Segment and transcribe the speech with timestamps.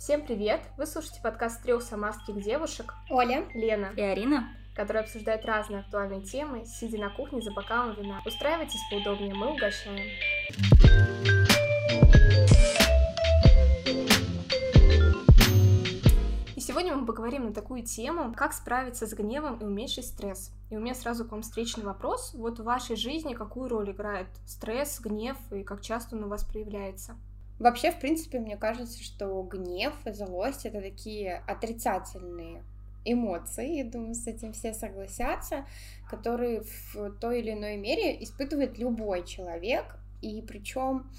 [0.00, 0.62] Всем привет!
[0.78, 6.64] Вы слушаете подкаст трех самарских девушек Оля, Лена и Арина, которые обсуждают разные актуальные темы,
[6.64, 8.22] сидя на кухне за бокалом вина.
[8.24, 10.08] Устраивайтесь поудобнее, мы угощаем.
[16.56, 20.50] И сегодня мы поговорим на такую тему, как справиться с гневом и уменьшить стресс.
[20.70, 22.32] И у меня сразу к вам встречный вопрос.
[22.32, 26.42] Вот в вашей жизни какую роль играет стресс, гнев и как часто он у вас
[26.42, 27.16] проявляется?
[27.60, 32.64] Вообще, в принципе, мне кажется, что гнев и злость— это такие отрицательные
[33.04, 35.66] эмоции, я думаю, с этим все согласятся,
[36.08, 39.84] которые в той или иной мере испытывает любой человек,
[40.22, 41.10] и причем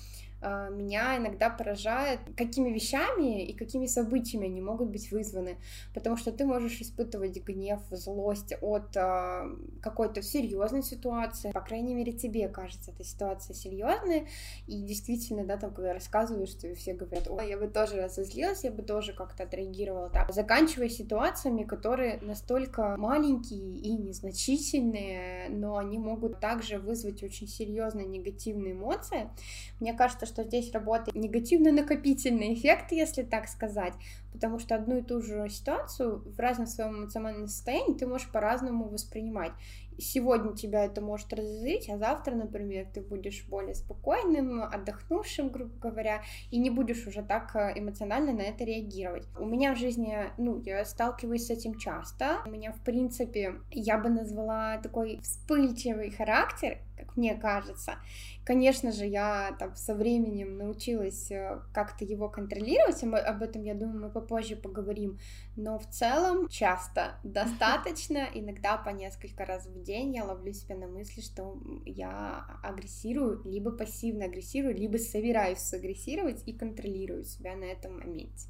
[0.48, 5.58] меня иногда поражает, какими вещами и какими событиями они могут быть вызваны.
[5.94, 11.52] Потому что ты можешь испытывать гнев, злость от э, какой-то серьезной ситуации.
[11.52, 14.28] По крайней мере, тебе кажется эта ситуация серьезная.
[14.68, 18.72] И действительно, да, там, когда рассказываешь, что все говорят, ой, я бы тоже разозлилась, я
[18.72, 20.32] бы тоже как-то отреагировала так.
[20.34, 28.74] Заканчивая ситуациями, которые настолько маленькие и незначительные, но они могут также вызвать очень серьезные негативные
[28.74, 29.30] эмоции.
[29.80, 33.94] Мне кажется, что здесь работает негативно-накопительный эффект, если так сказать,
[34.32, 38.90] потому что одну и ту же ситуацию в разном своем эмоциональном состоянии ты можешь по-разному
[38.90, 39.52] воспринимать
[40.02, 46.22] сегодня тебя это может разозлить, а завтра, например, ты будешь более спокойным, отдохнувшим, грубо говоря,
[46.50, 49.28] и не будешь уже так э, эмоционально на это реагировать.
[49.38, 52.42] У меня в жизни, ну, я сталкиваюсь с этим часто.
[52.46, 57.96] У меня, в принципе, я бы назвала такой вспыльчивый характер, как мне кажется.
[58.44, 64.02] Конечно же, я там со временем научилась э, как-то его контролировать, об этом, я думаю,
[64.02, 65.20] мы попозже поговорим,
[65.56, 70.88] но в целом часто достаточно, иногда по несколько раз в день я ловлю себя на
[70.88, 78.00] мысли, что я агрессирую, либо пассивно агрессирую, либо собираюсь сагрессировать и контролирую себя на этом
[78.00, 78.48] моменте.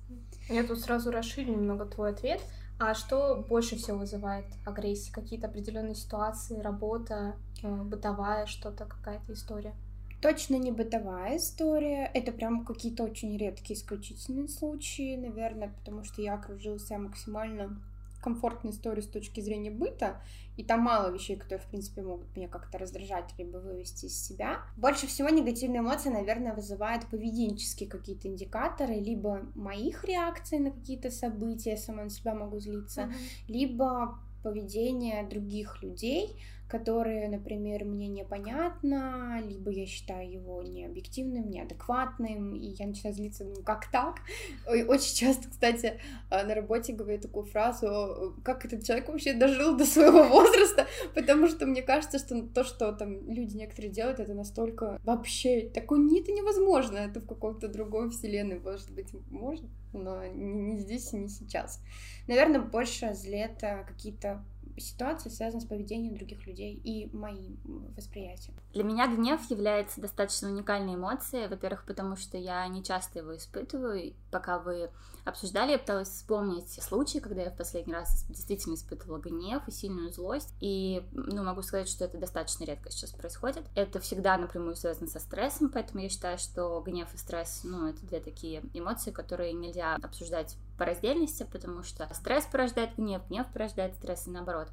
[0.50, 2.42] Я тут сразу расширю немного твой ответ.
[2.80, 5.14] А что больше всего вызывает агрессию?
[5.14, 9.76] Какие-то определенные ситуации, работа, э, бытовая что-то, какая-то история?
[10.22, 12.10] Точно не бытовая история.
[12.14, 17.82] Это прям какие-то очень редкие исключительные случаи, наверное, потому что я окружила себя максимально
[18.22, 20.22] комфортной историей с точки зрения быта,
[20.58, 24.62] и там мало вещей, которые, в принципе, могут меня как-то раздражать либо вывести из себя.
[24.78, 31.72] Больше всего негативные эмоции, наверное, вызывают поведенческие какие-то индикаторы, либо моих реакций на какие-то события,
[31.72, 33.48] я сама на себя могу злиться, mm-hmm.
[33.48, 36.36] либо поведение других людей,
[36.72, 43.62] которые, например, мне непонятно, либо я считаю его необъективным, неадекватным, и я начинаю злиться, ну
[43.62, 44.22] как так?
[44.66, 46.00] Очень часто, кстати,
[46.30, 51.50] а, на работе говорю такую фразу, как этот человек вообще дожил до своего возраста, потому
[51.50, 56.22] что мне кажется, что то, что там люди некоторые делают, это настолько вообще такое, не,
[56.22, 61.28] это невозможно, это в каком-то другой вселенной, может быть, может, но не здесь и не
[61.28, 61.82] сейчас.
[62.28, 64.42] Наверное, больше злет какие-то
[64.78, 67.60] ситуации связаны с поведением других людей и моим
[67.96, 68.56] восприятием.
[68.74, 74.14] Для меня гнев является достаточно уникальной эмоцией, во-первых, потому что я не часто его испытываю.
[74.32, 74.90] Пока вы
[75.26, 80.12] обсуждали, я пыталась вспомнить случаи, когда я в последний раз действительно испытывала гнев и сильную
[80.12, 80.54] злость.
[80.60, 83.64] И, ну, могу сказать, что это достаточно редко сейчас происходит.
[83.76, 88.06] Это всегда напрямую связано со стрессом, поэтому я считаю, что гнев и стресс, ну, это
[88.06, 93.96] две такие эмоции, которые нельзя обсуждать по раздельности, потому что стресс порождает гнев, гнев порождает
[93.96, 94.70] стресс и наоборот.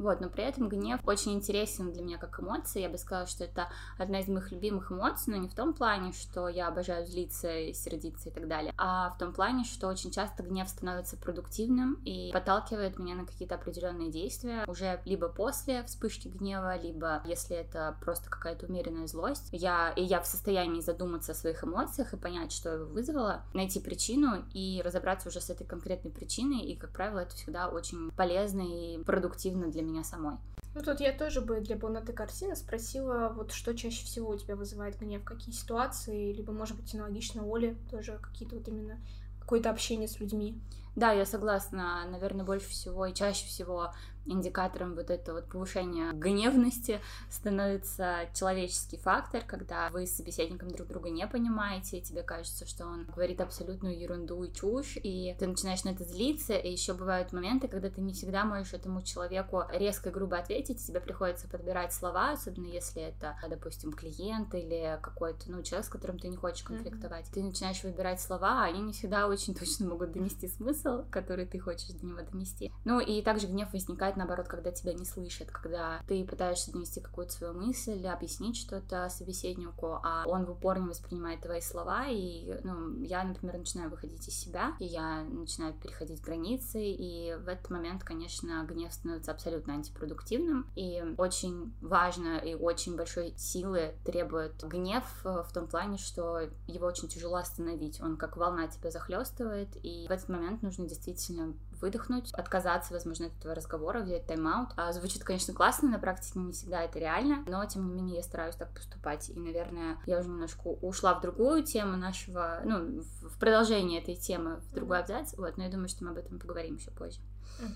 [0.00, 2.82] Вот, но при этом гнев очень интересен для меня как эмоция.
[2.82, 3.68] Я бы сказала, что это
[3.98, 8.30] одна из моих любимых эмоций, но не в том плане, что я обожаю злиться, сердиться
[8.30, 12.98] и так далее, а в том плане, что очень часто гнев становится продуктивным и подталкивает
[12.98, 18.66] меня на какие-то определенные действия уже либо после вспышки гнева, либо если это просто какая-то
[18.66, 19.48] умеренная злость.
[19.52, 23.80] Я, и я в состоянии задуматься о своих эмоциях и понять, что его вызвало, найти
[23.80, 26.60] причину и разобраться уже с этой конкретной причиной.
[26.60, 30.36] И, как правило, это всегда очень полезно и продуктивно для меня меня самой.
[30.74, 34.54] Ну тут я тоже бы для полноты картины спросила, вот что чаще всего у тебя
[34.54, 38.98] вызывает гнев, какие ситуации, либо, может быть, аналогично Оле тоже какие-то вот именно
[39.40, 40.60] какое-то общение с людьми.
[40.96, 42.04] Да, я согласна.
[42.10, 43.92] Наверное, больше всего и чаще всего
[44.26, 47.00] индикатором вот этого вот повышения гневности
[47.30, 52.86] становится человеческий фактор, когда вы с собеседником друг друга не понимаете, и тебе кажется, что
[52.86, 57.32] он говорит абсолютную ерунду и чушь, и ты начинаешь на это злиться, и еще бывают
[57.32, 61.92] моменты, когда ты не всегда можешь этому человеку резко и грубо ответить, тебе приходится подбирать
[61.92, 66.62] слова, особенно если это, допустим, клиент или какой-то, ну, человек, с которым ты не хочешь
[66.62, 67.26] конфликтовать.
[67.26, 67.34] Mm-hmm.
[67.34, 70.79] Ты начинаешь выбирать слова, а они не всегда очень точно могут донести смысл,
[71.10, 72.72] который ты хочешь до него донести.
[72.84, 77.32] Ну, и также гнев возникает наоборот, когда тебя не слышат, когда ты пытаешься донести какую-то
[77.32, 83.02] свою мысль, объяснить что-то собеседнику, а он в упор не воспринимает твои слова, и, ну,
[83.02, 88.04] я, например, начинаю выходить из себя, и я начинаю переходить границы, и в этот момент,
[88.04, 95.48] конечно, гнев становится абсолютно антипродуктивным, и очень важно и очень большой силы требует гнев в
[95.52, 100.28] том плане, что его очень тяжело остановить, он как волна тебя захлестывает, и в этот
[100.28, 104.70] момент нужно действительно выдохнуть, отказаться, возможно, от этого разговора, взять тайм-аут.
[104.76, 108.22] А, звучит, конечно, классно, на практике не всегда это реально, но, тем не менее, я
[108.22, 109.30] стараюсь так поступать.
[109.30, 114.56] И, наверное, я уже немножко ушла в другую тему нашего, ну, в продолжение этой темы,
[114.56, 117.20] в другой абзац, вот, но я думаю, что мы об этом поговорим еще позже.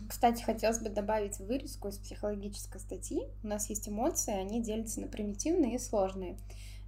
[0.08, 3.28] Кстати, хотелось бы добавить вырезку из психологической статьи.
[3.42, 6.38] У нас есть эмоции, они делятся на примитивные и сложные.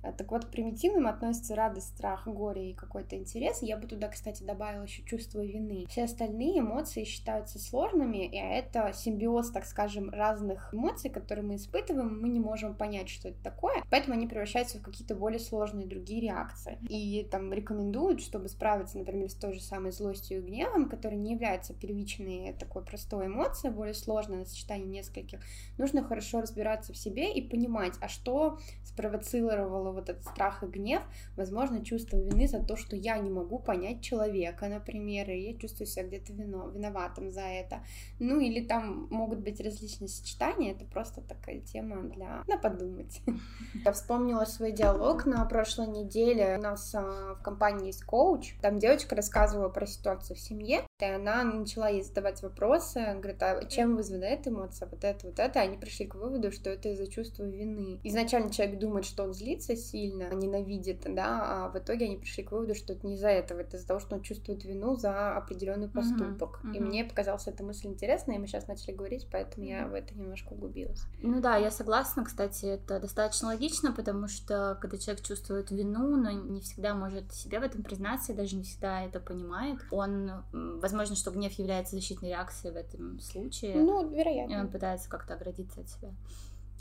[0.02, 3.62] Э, так вот, к примитивным относятся радость, страх, горе и какой-то интерес.
[3.62, 5.86] Я бы туда, кстати, добавила еще чувство вины.
[5.88, 12.20] Все остальные эмоции считаются сложными, и это симбиоз, так скажем, разных эмоций, которые мы испытываем,
[12.20, 16.20] мы не можем понять, что это такое, поэтому они превращаются в какие-то более сложные другие
[16.20, 16.78] реакции.
[16.88, 21.32] И там рекомендуют, чтобы справиться, например, с той же самой злостью и гневом, который не
[21.32, 25.40] является первичной такой простой эмоцией, более сложной на сочетании нескольких,
[25.78, 31.02] нужно хорошо разбираться в себе и понимать, а что спровоцировало вот этот страх и гнев,
[31.36, 35.86] возможно, чувство вины за то, что я не могу понять человека, например, и я чувствую
[35.86, 37.80] себя где-то вино, виноватым за это.
[38.18, 43.20] Ну, или там могут быть различные сочетания, это просто такая тема для на подумать.
[43.84, 46.56] Я вспомнила свой диалог на прошлой неделе.
[46.58, 51.04] У нас а, в компании есть коуч, там девочка рассказывала про ситуацию в семье, и
[51.04, 55.60] она начала ей задавать вопросы, говорит, а чем вызвана эта эмоция, вот это, вот это,
[55.60, 58.00] они пришли к выводу, что это из-за чувства вины.
[58.02, 62.52] Изначально человек думает, что он злится сильно, ненавидит, да, а в итоге они пришли к
[62.52, 65.88] выводу, что это не из-за этого, это из-за того, что он чувствует вину за определенный
[65.88, 66.60] поступок.
[66.62, 66.76] Uh-huh, uh-huh.
[66.76, 70.14] И мне показалась эта мысль интересной, и мы сейчас начали говорить, поэтому я в это
[70.18, 71.02] немножко углубилась.
[71.22, 76.30] Ну да, я согласна, кстати, это достаточно логично, потому что когда человек чувствует вину, но
[76.30, 81.16] не всегда может себе в этом признаться, и даже не всегда это понимает, он Возможно,
[81.16, 83.76] что гнев является защитной реакцией в этом случае.
[83.76, 84.52] Ну, вероятно.
[84.52, 86.12] И он пытается как-то оградиться от себя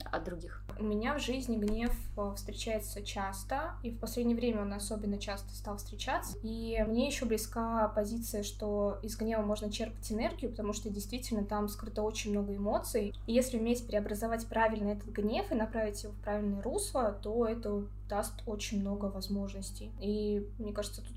[0.03, 0.63] от других?
[0.77, 5.53] У меня в жизни гнев э, встречается часто, и в последнее время он особенно часто
[5.55, 6.37] стал встречаться.
[6.43, 11.69] И мне еще близка позиция, что из гнева можно черпать энергию, потому что действительно там
[11.69, 13.13] скрыто очень много эмоций.
[13.25, 17.85] И если уметь преобразовать правильно этот гнев и направить его в правильное русло, то это
[18.09, 19.91] даст очень много возможностей.
[20.01, 21.15] И мне кажется, тут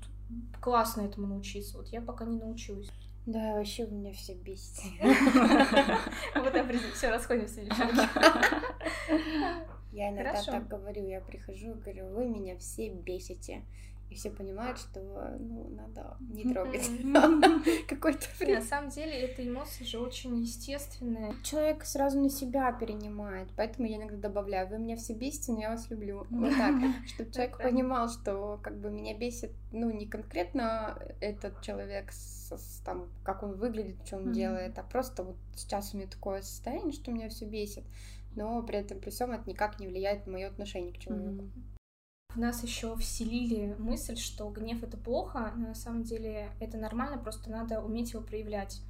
[0.61, 1.77] классно этому научиться.
[1.77, 2.89] Вот я пока не научилась.
[3.25, 4.83] Да, вообще у меня все бесит.
[6.35, 6.55] Вот
[6.93, 8.07] все, расходимся, девчонки.
[9.91, 13.63] Я иногда так говорю, я прихожу и говорю, вы меня все бесите
[14.09, 14.99] и все понимают, что
[15.39, 16.89] ну, надо не трогать.
[17.87, 21.33] Какой-то На самом деле, эта эмоция же очень естественная.
[21.43, 25.69] Человек сразу на себя перенимает, поэтому я иногда добавляю, вы меня все бесите, но я
[25.69, 26.25] вас люблю.
[26.39, 26.73] Вот так,
[27.07, 32.11] чтобы человек понимал, что как бы меня бесит, ну, не конкретно этот человек,
[32.85, 36.93] там, как он выглядит, что он делает, а просто вот сейчас у меня такое состояние,
[36.93, 37.83] что меня все бесит,
[38.35, 41.49] но при этом при всем это никак не влияет на мое отношение к человеку.
[42.35, 47.17] В нас еще вселили мысль, что гнев это плохо, но на самом деле это нормально,
[47.17, 48.81] просто надо уметь его проявлять.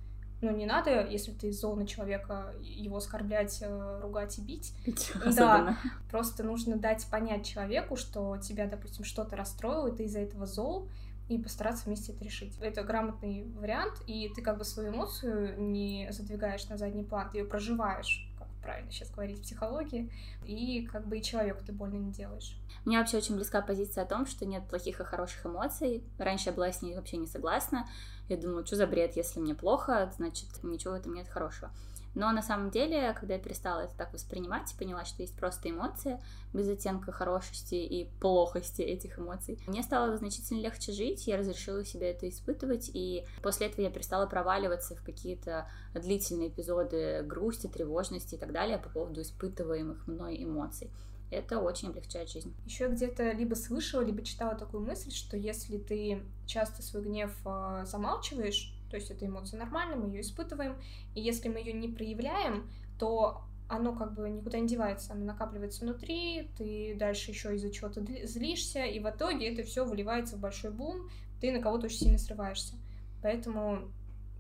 [0.41, 4.73] Ну, не надо, если ты зол на человека, его оскорблять, э, ругать и бить.
[4.85, 5.77] бить да,
[6.11, 10.89] просто нужно дать понять человеку, что тебя, допустим, что-то расстроило, и ты из-за этого зол,
[11.29, 12.57] и постараться вместе это решить.
[12.59, 17.39] Это грамотный вариант, и ты как бы свою эмоцию не задвигаешь на задний план, ты
[17.39, 18.28] ее проживаешь
[18.69, 20.11] правильно сейчас говорить, психологии,
[20.45, 22.55] и как бы и человеку ты больно не делаешь.
[22.85, 26.03] Мне вообще очень близка позиция о том, что нет плохих и хороших эмоций.
[26.19, 27.87] Раньше я была с ней вообще не согласна.
[28.27, 31.71] Я думала, что за бред, если мне плохо, значит, ничего в этом нет хорошего.
[32.15, 36.19] Но на самом деле, когда я перестала это так воспринимать, поняла, что есть просто эмоции,
[36.53, 42.11] без оттенка хорошести и плохости этих эмоций, мне стало значительно легче жить, я разрешила себе
[42.11, 48.37] это испытывать, и после этого я перестала проваливаться в какие-то длительные эпизоды грусти, тревожности и
[48.37, 50.91] так далее по поводу испытываемых мной эмоций
[51.31, 52.53] это очень облегчает жизнь.
[52.65, 57.83] Еще где-то либо слышала, либо читала такую мысль, что если ты часто свой гнев э,
[57.85, 60.77] замалчиваешь, то есть эта эмоция нормальная, мы ее испытываем.
[61.15, 65.85] И если мы ее не проявляем, то оно как бы никуда не девается, оно накапливается
[65.85, 70.71] внутри, ты дальше еще из-за чего-то злишься, и в итоге это все выливается в большой
[70.71, 72.75] бум, ты на кого-то очень сильно срываешься.
[73.21, 73.91] Поэтому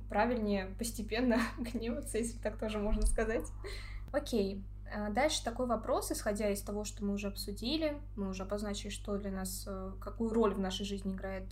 [0.09, 3.45] правильнее постепенно гневаться, если так тоже можно сказать.
[4.11, 4.63] Окей.
[4.91, 9.17] А дальше такой вопрос, исходя из того, что мы уже обсудили, мы уже обозначили, что
[9.17, 11.43] для нас, э, какую роль в нашей жизни играет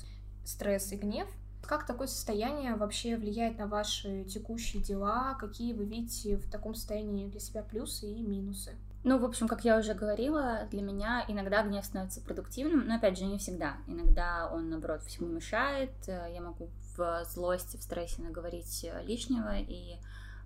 [0.44, 1.27] стресс и гнев.
[1.61, 5.35] Как такое состояние вообще влияет на ваши текущие дела?
[5.39, 8.75] Какие вы видите в таком состоянии для себя плюсы и минусы?
[9.03, 13.17] Ну, в общем, как я уже говорила, для меня иногда гнев становится продуктивным, но, опять
[13.17, 13.77] же, не всегда.
[13.87, 15.91] Иногда он, наоборот, всему мешает.
[16.07, 19.97] Я могу в злости, в стрессе наговорить лишнего, и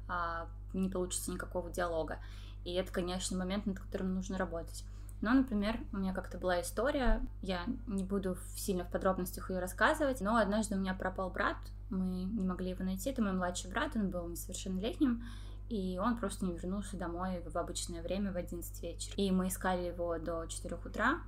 [0.08, 2.20] а, не получится никакого диалога.
[2.64, 4.84] И это, конечно, момент, над которым нужно работать.
[5.22, 10.20] Но, например, у меня как-то была история, я не буду сильно в подробностях ее рассказывать,
[10.20, 11.58] но однажды у меня пропал брат,
[11.90, 15.24] мы не могли его найти, это мой младший брат, он был несовершеннолетним,
[15.70, 19.14] и он просто не вернулся домой в обычное время в 11 вечера.
[19.16, 21.20] И мы искали его до 4 утра,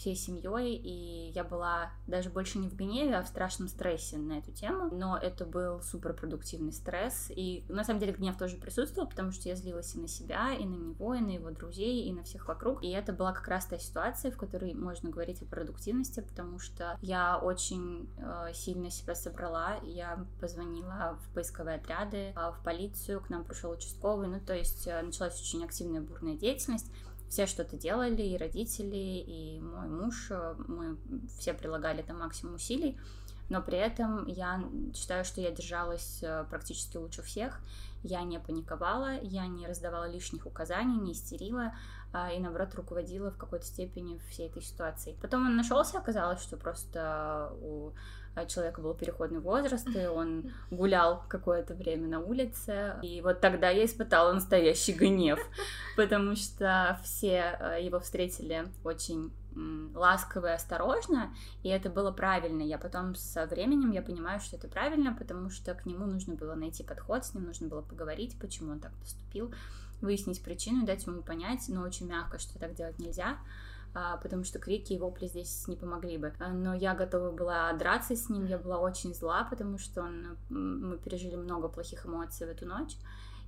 [0.00, 4.38] всей семьей, и я была даже больше не в гневе, а в страшном стрессе на
[4.38, 9.30] эту тему, но это был суперпродуктивный стресс, и на самом деле гнев тоже присутствовал, потому
[9.30, 12.22] что я злилась и на себя, и на него, и на его друзей, и на
[12.22, 16.20] всех вокруг, и это была как раз та ситуация, в которой можно говорить о продуктивности,
[16.20, 22.64] потому что я очень э, сильно себя собрала, я позвонила в поисковые отряды, э, в
[22.64, 26.90] полицию, к нам пришел участковый, ну то есть э, началась очень активная бурная деятельность,
[27.30, 30.98] все что-то делали, и родители, и мой муж, э, мы
[31.38, 32.98] все прилагали там максимум усилий,
[33.48, 34.62] но при этом я
[34.94, 37.60] считаю, что я держалась э, практически лучше всех,
[38.02, 41.72] я не паниковала, я не раздавала лишних указаний, не истерила,
[42.12, 45.16] а, и наоборот руководила в какой-то степени всей этой ситуацией.
[45.22, 47.92] Потом он нашелся, оказалось, что просто у
[48.46, 52.96] человека был переходный возраст, и он гулял какое-то время на улице.
[53.02, 55.38] И вот тогда я испытала настоящий гнев,
[55.96, 59.32] потому что все а, его встретили очень
[59.94, 62.62] ласково и осторожно, и это было правильно.
[62.62, 66.54] Я потом со временем я понимаю, что это правильно, потому что к нему нужно было
[66.54, 69.52] найти подход, с ним нужно было поговорить, почему он так поступил,
[70.00, 73.38] выяснить причину, дать ему понять, но очень мягко, что так делать нельзя.
[73.92, 76.32] А, потому что крики и вопли здесь не помогли бы.
[76.38, 80.36] А, но я готова была драться с ним, я была очень зла, потому что он,
[80.48, 82.96] мы пережили много плохих эмоций в эту ночь.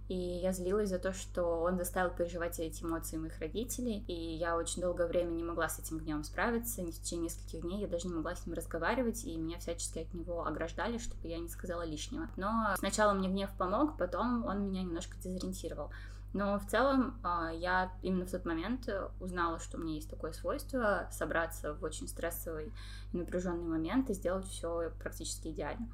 [0.09, 4.05] И я злилась за то, что он заставил переживать эти эмоции моих родителей.
[4.09, 6.83] И я очень долгое время не могла с этим гневом справиться.
[6.83, 9.25] В течение нескольких дней я даже не могла с ним разговаривать.
[9.25, 12.29] И меня всячески от него ограждали, чтобы я не сказала лишнего.
[12.37, 15.91] Но сначала мне гнев помог, потом он меня немножко дезориентировал.
[16.33, 18.89] Но в целом а, я именно в тот момент
[19.21, 22.73] узнала, что у меня есть такое свойство собраться в очень стрессовый
[23.13, 25.89] и напряженный момент и сделать все практически идеально.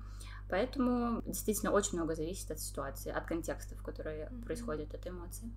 [0.49, 4.45] Поэтому действительно очень много зависит от ситуации, от контекста, в который mm-hmm.
[4.45, 5.51] происходит эта эмоция.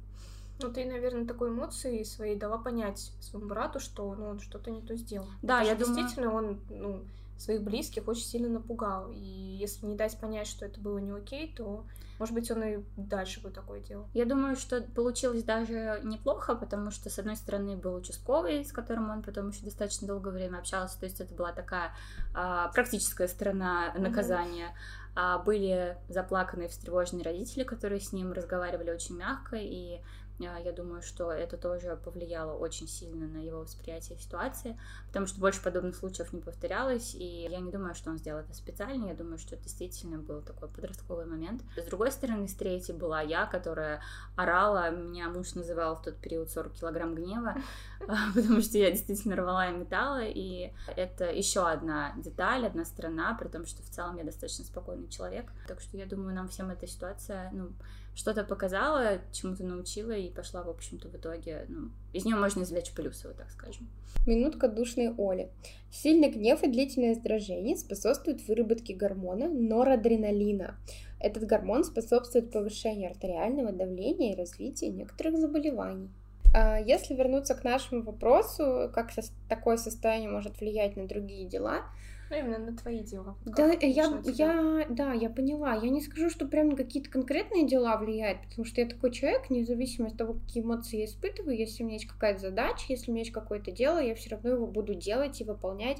[0.61, 4.81] Ну, ты, наверное, такой эмоции своей дала понять своему брату, что ну, он что-то не
[4.81, 5.27] то сделал.
[5.41, 5.95] Да, Потому я думаю...
[5.95, 7.05] Действительно, он ну,
[7.41, 9.11] своих близких очень сильно напугал.
[9.11, 11.85] И если не дать понять, что это было не окей, то
[12.21, 14.07] может быть, он и дальше бы такое делал.
[14.13, 19.09] Я думаю, что получилось даже неплохо, потому что, с одной стороны, был участковый, с которым
[19.09, 21.95] он потом еще достаточно долгое время общался, то есть это была такая
[22.35, 24.67] а, практическая сторона наказания.
[24.67, 25.01] Mm-hmm.
[25.15, 29.99] А, были заплаканные, встревоженные родители, которые с ним разговаривали очень мягко, и
[30.41, 35.61] я думаю, что это тоже повлияло очень сильно на его восприятие ситуации, потому что больше
[35.61, 39.37] подобных случаев не повторялось, и я не думаю, что он сделал это специально, я думаю,
[39.37, 41.61] что это действительно был такой подростковый момент.
[41.77, 44.01] С другой стороны, с третьей была я, которая
[44.35, 47.55] орала, меня муж называл в тот период 40 килограмм гнева,
[48.07, 53.35] а, потому что я действительно рвала и металла, и это еще одна деталь, одна сторона,
[53.39, 56.69] при том, что в целом я достаточно спокойный человек, так что я думаю, нам всем
[56.69, 57.69] эта ситуация, ну,
[58.13, 62.91] что-то показала, чему-то научила и пошла, в общем-то, в итоге, ну, из нее можно извлечь
[62.93, 63.89] плюсы, вот так скажем.
[64.27, 65.49] Минутка душной Оли.
[65.89, 70.75] Сильный гнев и длительное раздражение способствуют выработке гормона норадреналина.
[71.19, 76.09] Этот гормон способствует повышению артериального давления и развитию некоторых заболеваний.
[76.53, 79.11] А если вернуться к нашему вопросу, как
[79.47, 81.85] такое состояние может влиять на другие дела,
[82.31, 83.35] ну, именно на твои дела.
[83.45, 85.75] Да, я, я, да, я поняла.
[85.75, 89.49] Я не скажу, что прям на какие-то конкретные дела влияет, потому что я такой человек,
[89.49, 93.13] независимо от того, какие эмоции я испытываю, если у меня есть какая-то задача, если у
[93.13, 95.97] меня есть какое-то дело, я все равно его буду делать и выполнять.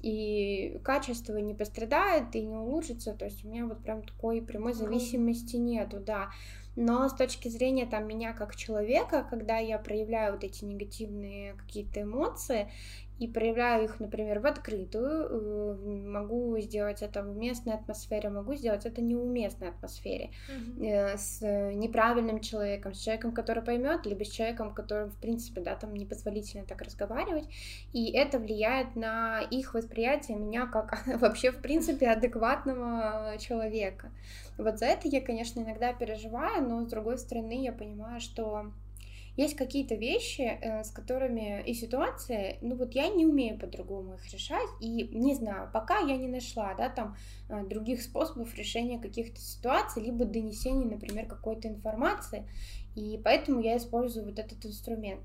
[0.00, 3.12] И качество не пострадает и не улучшится.
[3.12, 6.30] То есть у меня вот прям такой прямой зависимости нету, да.
[6.76, 12.02] Но с точки зрения там меня как человека, когда я проявляю вот эти негативные какие-то
[12.02, 12.68] эмоции,
[13.18, 18.86] и проявляю их, например, в открытую, э, могу сделать это в местной атмосфере, могу сделать
[18.86, 21.16] это не в местной атмосфере, mm-hmm.
[21.16, 21.40] с
[21.74, 26.64] неправильным человеком, с человеком, который поймет, либо с человеком, который, в принципе, да, там непозволительно
[26.64, 27.48] так разговаривать,
[27.92, 34.10] и это влияет на их восприятие меня как вообще, в принципе, адекватного человека.
[34.56, 38.72] Вот за это я, конечно, иногда переживаю, но с другой стороны я понимаю, что
[39.38, 44.32] есть какие-то вещи, э, с которыми и ситуации, ну вот я не умею по-другому их
[44.32, 47.16] решать, и не знаю, пока я не нашла, да, там
[47.48, 52.48] э, других способов решения каких-то ситуаций, либо донесения, например, какой-то информации,
[52.96, 55.20] и поэтому я использую вот этот инструмент.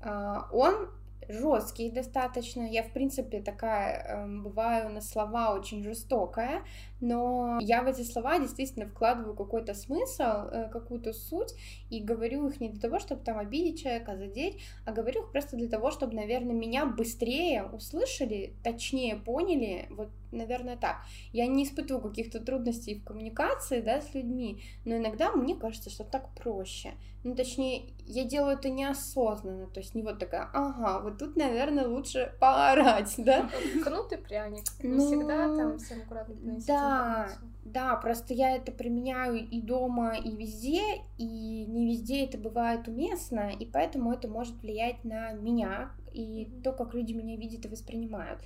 [0.00, 0.90] А, он
[1.28, 2.62] жесткий достаточно.
[2.62, 6.62] Я, в принципе, такая э, бываю на слова очень жестокая,
[7.00, 11.54] но я в эти слова действительно вкладываю какой-то смысл, э, какую-то суть,
[11.90, 15.56] и говорю их не для того, чтобы там обидеть человека, задеть, а говорю их просто
[15.56, 20.98] для того, чтобы, наверное, меня быстрее услышали, точнее поняли, вот, наверное, так.
[21.32, 26.04] Я не испытываю каких-то трудностей в коммуникации, да, с людьми, но иногда мне кажется, что
[26.04, 26.92] так проще.
[27.24, 31.86] Ну, точнее, я делаю это неосознанно, то есть не вот такая, ага, вот тут, наверное,
[31.86, 33.50] лучше поорать, да?
[33.84, 34.64] Кнут и пряник.
[34.82, 36.34] Не ну, всегда там всем аккуратно
[36.66, 37.28] Да,
[37.64, 40.82] да, просто я это применяю и дома, и везде,
[41.18, 46.72] и не везде это бывает уместно, и поэтому это может влиять на меня и то,
[46.72, 48.40] как люди меня видят и воспринимают.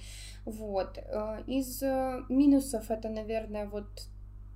[0.44, 0.98] Вот.
[0.98, 3.86] Э, из э, минусов это, наверное, вот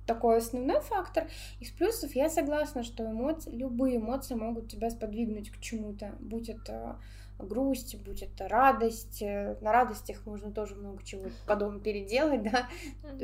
[0.05, 1.27] такой основной фактор.
[1.59, 6.99] Из плюсов я согласна, что эмоции, любые эмоции могут тебя сподвигнуть к чему-то, будь это
[7.39, 9.21] грусть, будь это радость.
[9.21, 12.67] Э, на радостях можно тоже много чего потом переделать, да,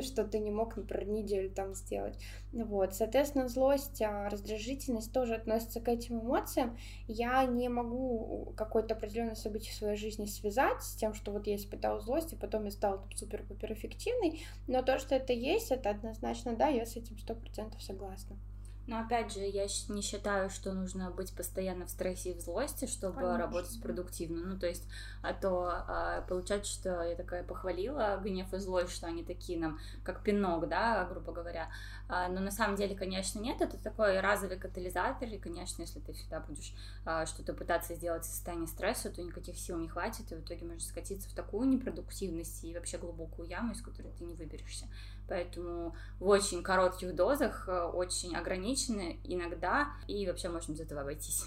[0.02, 2.18] что ты не мог, например, неделю там сделать.
[2.52, 6.76] Вот, соответственно, злость, а, раздражительность тоже относятся к этим эмоциям.
[7.08, 11.56] Я не могу какое-то определенное событие в своей жизни связать с тем, что вот я
[11.56, 16.54] испытала злость, и потом я стала супер-пупер эффективной, но то, что это есть, это однозначно,
[16.54, 18.36] да, я с этим сто процентов согласна.
[18.86, 22.86] Но опять же, я не считаю, что нужно быть постоянно в стрессе и в злости,
[22.86, 23.38] чтобы Конечно.
[23.38, 24.44] работать продуктивно.
[24.44, 24.86] Ну, то есть,
[25.22, 29.78] а то а, получается, что я такая похвалила гнев и злость, что они такие нам,
[30.02, 31.70] как пинок, да, грубо говоря.
[32.08, 33.62] А, но на самом деле, конечно, нет.
[33.62, 36.74] Это такой разовый катализатор, и, конечно, если ты всегда будешь
[37.06, 40.66] а, что-то пытаться сделать в состоянии стресса, то никаких сил не хватит, и в итоге
[40.66, 44.86] можно скатиться в такую непродуктивность и вообще глубокую яму, из которой ты не выберешься.
[45.28, 51.44] Поэтому в очень коротких дозах, э, очень ограничены иногда, и вообще можно без этого обойтись.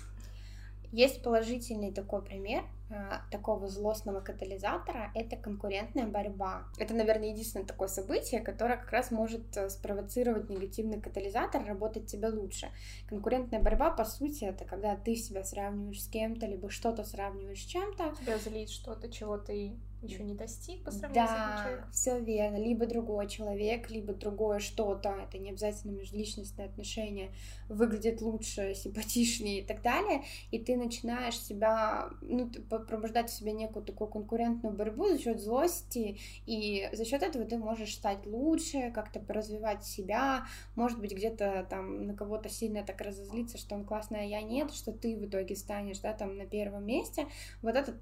[0.93, 2.93] Есть положительный такой пример э,
[3.29, 6.63] такого злостного катализатора— это конкурентная борьба.
[6.77, 12.29] Это, наверное, единственное такое событие, которое как раз может э, спровоцировать негативный катализатор, работать тебе
[12.29, 12.69] лучше.
[13.09, 17.65] Конкурентная борьба, по сути, это когда ты себя сравниваешь с кем-то, либо что-то сравниваешь с
[17.65, 18.15] чем-то.
[18.21, 21.91] Тебя злит что-то, чего ты еще не достиг по сравнению да, с этим человеком.
[21.91, 22.57] все верно.
[22.57, 25.09] Либо другой человек, либо другое что-то.
[25.09, 27.31] Это не обязательно межличностные отношения.
[27.67, 30.23] Выглядит лучше, симпатичнее и так далее.
[30.51, 36.19] И ты начинаешь себя, ну, пробуждать в себе некую такую конкурентную борьбу за счет злости.
[36.45, 40.45] И за счет этого ты можешь стать лучше, как-то развивать себя.
[40.75, 44.71] Может быть, где-то там на кого-то сильно так разозлиться, что он классный, а я нет,
[44.71, 47.27] что ты в итоге станешь, да, там на первом месте.
[47.61, 47.97] Вот это,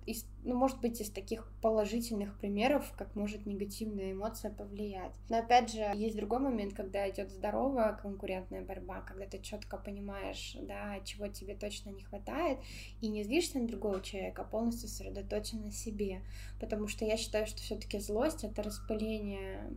[0.45, 5.13] ну, может быть, из таких положительных примеров, как может негативная эмоция повлиять.
[5.27, 10.55] Но опять же, есть другой момент, когда идет здоровая конкурентная борьба, когда ты четко понимаешь,
[10.61, 12.59] да, чего тебе точно не хватает,
[13.01, 16.21] и не злишься на другого человека, а полностью сосредоточен на себе.
[16.59, 19.67] Потому что я считаю, что все-таки злость это распыление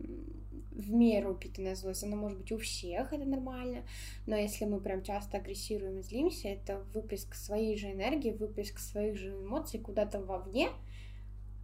[0.79, 3.83] в меру упитанная злость, она может быть у всех, это нормально,
[4.25, 9.17] но если мы прям часто агрессируем и злимся, это выплеск своей же энергии, выплеск своих
[9.17, 10.58] же эмоций куда-то вовне,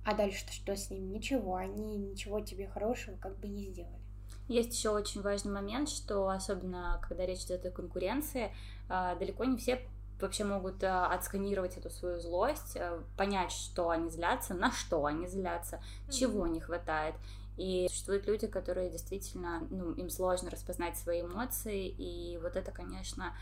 [0.05, 1.11] а дальше что с ним?
[1.11, 4.05] Ничего, они ничего тебе хорошего как бы не сделали.
[4.47, 8.53] Есть еще очень важный момент, что особенно когда речь идет о конкуренции,
[8.87, 9.81] а, далеко не все
[10.19, 15.27] вообще могут а, отсканировать эту свою злость, а, понять, что они злятся, на что они
[15.27, 16.11] злятся, mm-hmm.
[16.11, 17.15] чего не хватает.
[17.57, 23.33] И существуют люди, которые действительно, ну, им сложно распознать свои эмоции, и вот это, конечно,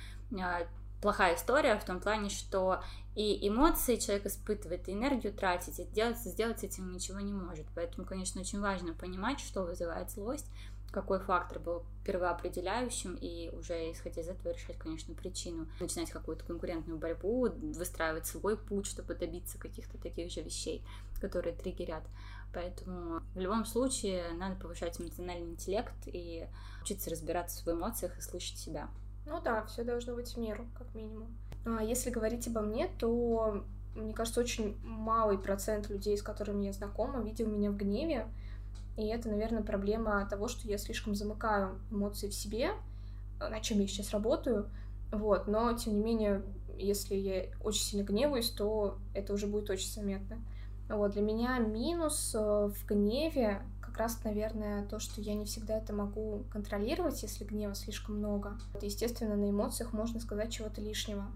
[1.03, 2.81] плохая история в том плане, что
[3.13, 7.65] и эмоции человек испытывает, и энергию тратить, и делать, сделать с этим ничего не может.
[7.75, 10.49] Поэтому, конечно, очень важно понимать, что вызывает злость,
[10.91, 15.67] какой фактор был первоопределяющим, и уже исходя из этого решать, конечно, причину.
[15.81, 20.85] Начинать какую-то конкурентную борьбу, выстраивать свой путь, чтобы добиться каких-то таких же вещей,
[21.19, 22.03] которые триггерят.
[22.53, 26.47] Поэтому в любом случае надо повышать эмоциональный интеллект и
[26.81, 28.87] учиться разбираться в эмоциях и слышать себя.
[29.25, 31.27] Ну да, все должно быть в меру, как минимум.
[31.65, 33.63] А если говорить обо мне, то,
[33.95, 38.27] мне кажется, очень малый процент людей, с которыми я знакома, видел меня в гневе.
[38.97, 42.71] И это, наверное, проблема того, что я слишком замыкаю эмоции в себе,
[43.39, 44.69] на чем я сейчас работаю.
[45.11, 46.43] Вот, но, тем не менее,
[46.77, 50.37] если я очень сильно гневаюсь, то это уже будет очень заметно.
[50.89, 53.61] Вот, для меня минус э, в гневе
[53.93, 58.57] как раз, наверное, то, что я не всегда это могу контролировать, если гнева слишком много.
[58.81, 61.27] Естественно, на эмоциях можно сказать чего-то лишнего.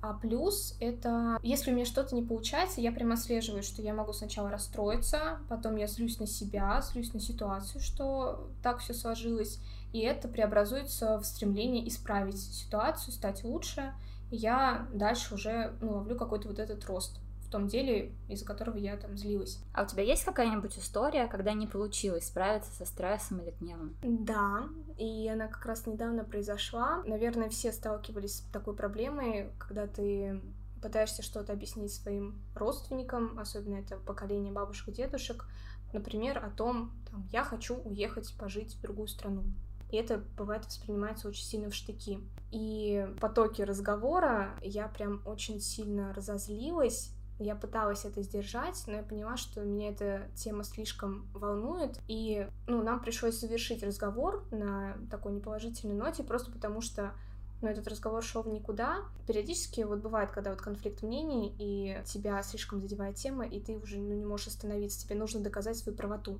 [0.00, 4.14] А плюс это, если у меня что-то не получается, я прямо отслеживаю, что я могу
[4.14, 9.58] сначала расстроиться, потом я злюсь на себя, злюсь на ситуацию, что так все сложилось,
[9.92, 13.92] и это преобразуется в стремление исправить ситуацию, стать лучше,
[14.30, 18.76] и я дальше уже ну, ловлю какой-то вот этот рост в том деле, из-за которого
[18.76, 19.58] я там злилась.
[19.72, 23.96] А у тебя есть какая-нибудь история, когда не получилось справиться со стрессом или гневом?
[24.02, 27.02] Да, и она как раз недавно произошла.
[27.06, 30.42] Наверное, все сталкивались с такой проблемой, когда ты
[30.82, 35.46] пытаешься что-то объяснить своим родственникам, особенно это поколение бабушек и дедушек,
[35.94, 39.44] например, о том, там, я хочу уехать пожить в другую страну.
[39.90, 42.20] И это бывает воспринимается очень сильно в штыки.
[42.50, 49.02] И в потоке разговора я прям очень сильно разозлилась я пыталась это сдержать, но я
[49.02, 55.32] поняла, что меня эта тема слишком волнует, и ну, нам пришлось завершить разговор на такой
[55.32, 57.12] неположительной ноте, просто потому что
[57.60, 58.98] но ну, этот разговор шел в никуда.
[59.26, 63.98] Периодически вот бывает, когда вот конфликт мнений, и тебя слишком задевает тема, и ты уже
[63.98, 66.38] ну, не можешь остановиться, тебе нужно доказать свою правоту.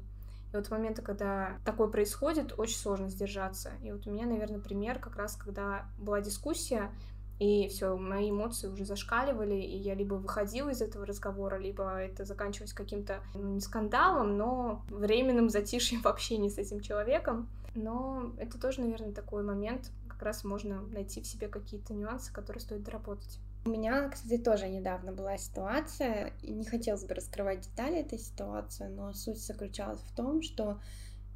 [0.52, 3.72] И вот в моменты, когда такое происходит, очень сложно сдержаться.
[3.82, 6.92] И вот у меня, наверное, пример как раз, когда была дискуссия,
[7.38, 12.24] и все, мои эмоции уже зашкаливали, и я либо выходила из этого разговора, либо это
[12.24, 17.48] заканчивалось каким-то, ну, не скандалом, но временным затишьем в общении с этим человеком.
[17.74, 22.60] Но это тоже, наверное, такой момент, как раз можно найти в себе какие-то нюансы, которые
[22.60, 23.38] стоит доработать.
[23.64, 28.88] У меня, кстати, тоже недавно была ситуация, и не хотелось бы раскрывать детали этой ситуации,
[28.88, 30.80] но суть заключалась в том, что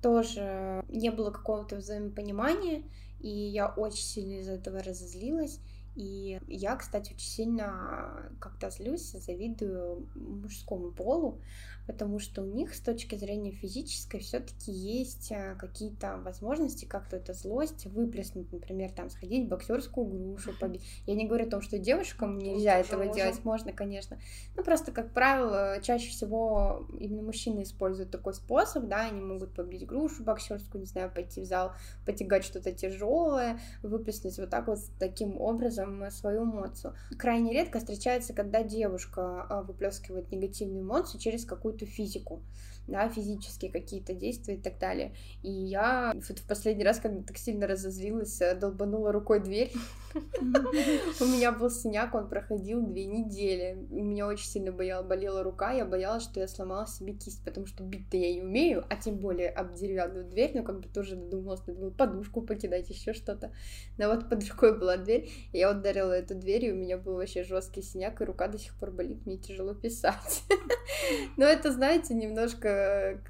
[0.03, 2.83] тоже не было какого-то взаимопонимания,
[3.21, 5.61] и я очень сильно из-за этого разозлилась.
[5.95, 11.41] И я, кстати, очень сильно как-то злюсь, завидую мужскому полу,
[11.87, 17.35] потому что у них с точки зрения физической все-таки есть э, какие-то возможности как-то эту
[17.35, 20.83] злость выплеснуть, например, там сходить в боксерскую грушу побить.
[21.07, 23.14] Я не говорю о том, что девушкам нельзя этого можно.
[23.14, 24.18] делать, можно, конечно.
[24.57, 29.87] Ну просто, как правило, чаще всего именно мужчины используют такой способ, да, они могут побить
[29.87, 31.73] грушу боксерскую, не знаю, пойти в зал,
[32.07, 36.95] потягать что-то тяжелое, выплеснуть вот так вот таким образом свою эмоцию.
[37.18, 42.43] Крайне редко встречается, когда девушка а, выплескивает негативную эмоцию через какую какую-то физику,
[42.87, 45.14] да, физические какие-то действия и так далее.
[45.42, 49.73] И я вот в последний раз, когда так сильно разозлилась, э, долбанула рукой дверь.
[50.14, 53.79] У меня был синяк, он проходил две недели.
[53.90, 57.83] У меня очень сильно болела рука, я боялась, что я сломала себе кисть, потому что
[57.83, 61.66] бить-то я не умею, а тем более об деревянную дверь, но как бы тоже додумалась,
[61.66, 63.53] надо было подушку покидать, еще что-то.
[63.97, 67.14] Но вот под рукой была дверь, и я ударила эту дверь, и у меня был
[67.14, 70.42] вообще жесткий синяк, и рука до сих пор болит, мне тяжело писать.
[71.37, 72.72] Но это, знаете, немножко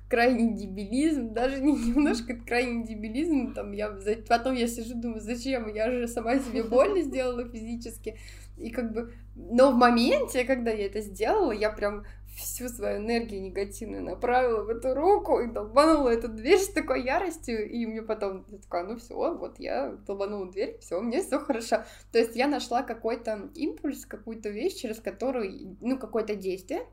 [0.08, 3.96] крайний дебилизм, даже не немножко крайний дебилизм, там я
[4.28, 8.18] потом я сижу, думаю, зачем, я же сама себе больно сделала физически,
[8.58, 12.04] и как бы, но в моменте, когда я это сделала, я прям
[12.36, 17.68] всю свою энергию негативную направила в эту руку и долбанула эту дверь с такой яростью,
[17.68, 21.84] и мне потом я такая, ну все, вот я долбанула дверь, все, мне все хорошо.
[22.10, 26.86] То есть я нашла какой-то импульс, какую-то вещь, через которую, ну, какое-то действие,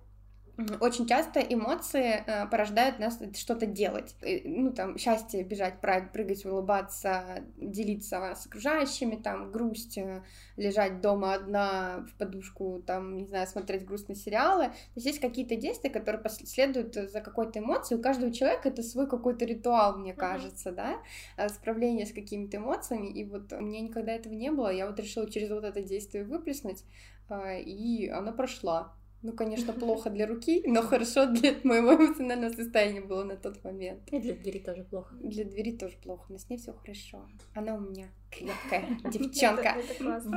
[0.79, 4.15] очень часто эмоции э, порождают нас что-то делать.
[4.43, 10.21] Ну, там, счастье, бежать, прыгать, улыбаться, делиться с окружающими, там, грусть, э,
[10.57, 14.65] лежать дома одна в подушку, там, не знаю, смотреть грустные сериалы.
[14.65, 17.99] То есть есть какие-то действия, которые следуют за какой-то эмоцией.
[17.99, 20.75] У каждого человека это свой какой-то ритуал, мне кажется, mm-hmm.
[20.75, 20.97] да,
[21.37, 23.07] э, справление с какими-то эмоциями.
[23.07, 24.73] И вот у меня никогда этого не было.
[24.73, 26.83] Я вот решила через вот это действие выплеснуть,
[27.31, 28.93] и она прошла.
[29.21, 34.07] Ну, конечно, плохо для руки, но хорошо для моего эмоционального состояния было на тот момент.
[34.07, 35.13] И для двери тоже плохо.
[35.15, 37.27] Для двери тоже плохо, но с ней все хорошо.
[37.53, 39.75] Она у меня крепкая девчонка.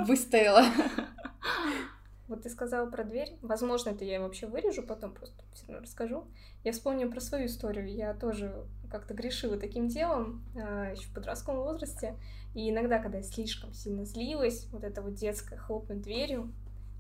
[0.06, 0.64] Выстояла.
[2.28, 3.36] Вот ты сказала про дверь.
[3.42, 6.24] Возможно, это я вообще вырежу, потом просто все равно расскажу.
[6.64, 7.92] Я вспомню про свою историю.
[7.92, 12.16] Я тоже как-то грешила таким делом а, еще в подростковом возрасте.
[12.54, 16.50] И иногда, когда я слишком сильно злилась, вот это вот детское хлопнуть дверью,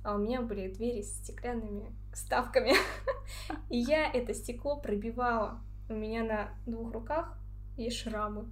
[0.02, 2.74] а у меня были двери с стеклянными ставками.
[3.70, 5.60] И я это стекло пробивала.
[5.88, 7.38] У меня на двух руках
[7.76, 8.46] есть шрамы.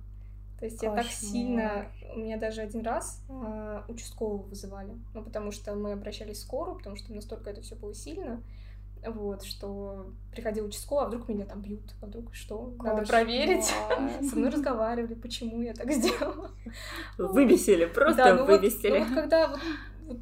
[0.59, 0.97] То есть Кошмар.
[0.99, 1.87] я так сильно...
[2.15, 4.93] У меня даже один раз э, участкового вызывали.
[5.15, 8.43] Ну, потому что мы обращались в скорую, потому что настолько это все было сильно.
[9.07, 12.75] Вот, что приходил участковый, а вдруг меня там бьют, а вдруг что?
[12.79, 12.97] Кошмар.
[12.97, 13.65] Надо проверить.
[14.29, 16.51] Со мной разговаривали, почему я так сделала.
[17.17, 18.99] Вывесили, просто да, ну вывесили.
[18.99, 19.61] Вот, ну вот когда вот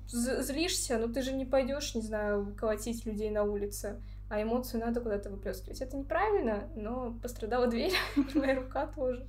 [0.06, 5.00] злишься, но ты же не пойдешь, не знаю, колотить людей на улице, а эмоцию надо
[5.00, 5.80] куда-то выплескивать.
[5.80, 7.92] Это неправильно, но пострадала дверь,
[8.34, 9.26] моя рука тоже.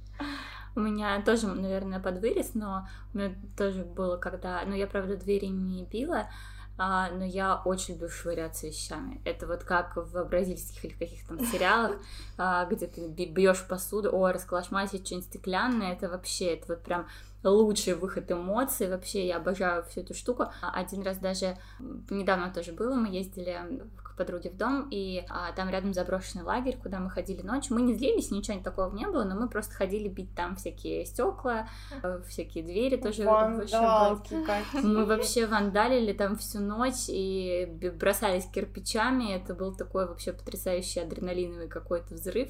[0.76, 4.64] У меня тоже, наверное, подвырез, но у меня тоже было, когда...
[4.66, 6.30] Ну, я, правда, двери не била,
[6.82, 9.22] а, но я очень люблю швыряться вещами.
[9.26, 11.98] Это вот как в бразильских или каких-то там сериалах,
[12.38, 17.08] а, где ты бьешь посуду, ой, расколошматить что-нибудь стеклянное, это вообще, это вот прям
[17.44, 18.90] лучший выход эмоций.
[18.90, 20.46] Вообще, я обожаю всю эту штуку.
[20.62, 21.58] Один раз даже
[22.10, 23.84] недавно тоже было, мы ездили
[24.20, 27.74] подруги в дом, и а, там рядом заброшенный лагерь, куда мы ходили ночью.
[27.74, 31.70] Мы не злились, ничего такого не было, но мы просто ходили бить там всякие стекла,
[32.04, 33.24] э, всякие двери тоже.
[33.24, 34.36] Вандалки
[34.74, 37.66] Мы вообще вандалили там всю ночь и
[37.98, 39.34] бросались кирпичами.
[39.34, 42.50] Это был такой вообще потрясающий адреналиновый какой-то взрыв.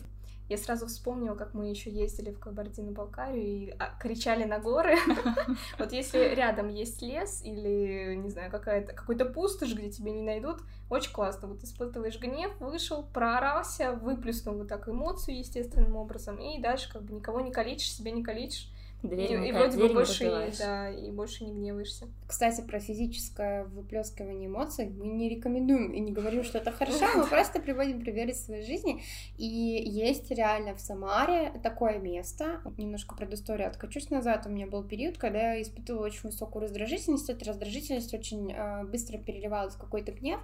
[0.49, 4.97] Я сразу вспомнила, как мы еще ездили в Кабардино-Балкарию и а, кричали на горы.
[5.77, 10.62] Вот если рядом есть лес или, не знаю, какая-то какой-то пустошь, где тебя не найдут,
[10.89, 11.47] очень классно.
[11.47, 17.13] Вот испытываешь гнев, вышел, проорался, выплеснул вот так эмоцию естественным образом, и дальше как бы
[17.13, 18.71] никого не калечишь, себя не калечишь.
[19.01, 22.07] Дверь, и, и вроде бы больше, и, да, и больше не гневаешься.
[22.27, 27.25] Кстати, про физическое выплескивание эмоций мы не рекомендуем и не говорим, что это хорошо, мы
[27.25, 29.01] просто приводим примеры из своей жизни.
[29.38, 32.62] И есть реально в Самаре такое место.
[32.77, 34.45] Немножко предысторию откачусь назад.
[34.45, 37.29] У меня был период, когда я испытывала очень высокую раздражительность.
[37.29, 40.41] Эта раздражительность очень э, быстро переливалась в какой-то гнев.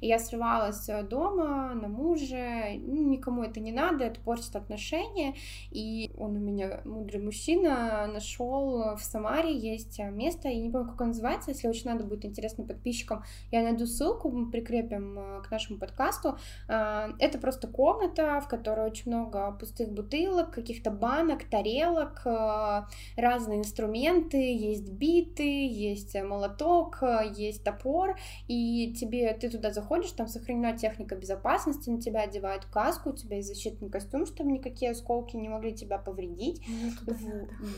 [0.00, 2.70] И я срывалась э, дома на мужа.
[2.74, 5.34] Ну, никому это не надо, это портит отношения.
[5.70, 11.00] И он у меня мудрый мужчина, нашел в Самаре есть место, я не помню, как
[11.00, 15.50] он называется, если очень надо будет интересно подписчикам, я найду ссылку, мы прикрепим э, к
[15.50, 16.38] нашему подкасту.
[16.68, 22.82] Э, это просто комната, в которой очень много пустых бутылок, каких-то банок, тарелок, э,
[23.16, 27.02] разные инструменты, есть биты, есть молоток,
[27.36, 33.10] есть топор, и тебе, ты туда заходишь, там сохранена техника безопасности, на тебя одевают каску,
[33.10, 36.62] у тебя есть защитный костюм, чтобы никакие осколки не могли тебя повредить.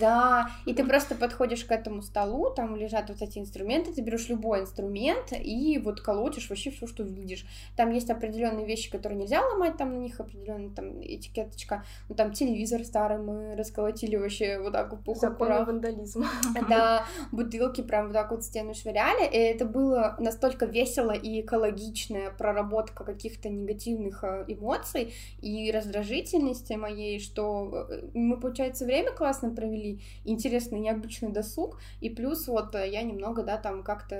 [0.01, 4.01] Да, да, и ты просто подходишь к этому столу, там лежат вот эти инструменты, ты
[4.01, 7.47] берешь любой инструмент и вот колотишь вообще все, что видишь.
[7.77, 11.85] Там есть определенные вещи, которые нельзя ломать, там на них определенная там этикеточка.
[12.09, 16.27] Ну там телевизор старый мы расколотили вообще вот так вот Законы вандализма.
[16.69, 22.31] Да, бутылки прям вот так вот стену швыряли, и это было настолько весело и экологичная
[22.31, 30.00] проработка каких-то негативных э, эмоций и раздражительности моей, что э, мы, получается, время классно провели,
[30.25, 34.15] интересный, необычный досуг, и плюс вот э, я немного, да, там как-то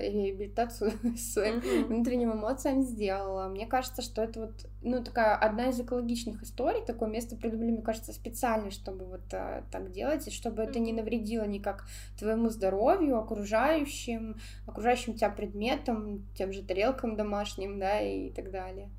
[0.00, 1.36] реабилитацию с
[1.86, 3.48] внутренним эмоциям сделала.
[3.48, 7.82] Мне кажется, что это вот, ну, такая одна из экологичных историй, такое место придумали, мне
[7.82, 11.86] кажется, специально, чтобы вот а, так делать, и чтобы это не навредило никак
[12.18, 18.90] твоему здоровью, окружающим, окружающим тебя предметам, тем же тарелкам домашним, да, и так далее.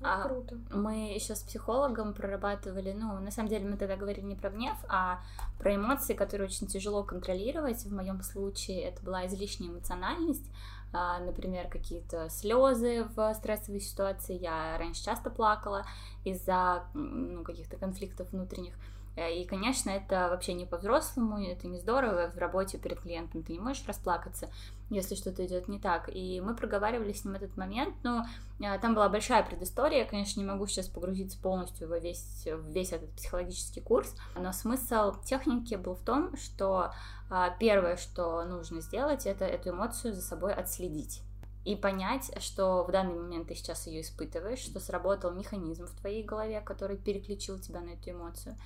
[0.00, 0.58] Ну, а круто.
[0.70, 4.76] Мы еще с психологом прорабатывали, ну, на самом деле мы тогда говорили не про гнев,
[4.88, 5.20] а
[5.58, 7.84] про эмоции, которые очень тяжело контролировать.
[7.84, 10.50] В моем случае это была излишняя эмоциональность,
[10.92, 14.38] а, например, какие-то слезы в стрессовой ситуации.
[14.38, 15.84] Я раньше часто плакала
[16.24, 18.74] из-за ну, каких-то конфликтов внутренних.
[19.16, 22.30] Э, и, конечно, это вообще не по-взрослому, это не здорово.
[22.30, 24.50] В работе перед клиентом ты не можешь расплакаться,
[24.88, 26.08] если что-то идет не так.
[26.12, 28.24] И мы проговаривали с ним этот момент, но
[28.60, 30.00] э, там была большая предыстория.
[30.00, 35.14] Я, конечно, не могу сейчас погрузиться полностью во весь, весь этот психологический курс, но смысл
[35.24, 36.92] техники был в том, что
[37.28, 41.22] а, первое, что нужно сделать, это эту эмоцию за собой отследить
[41.64, 46.24] и понять, что в данный момент ты сейчас ее испытываешь, что сработал механизм в твоей
[46.24, 48.56] голове, который переключил тебя на эту эмоцию,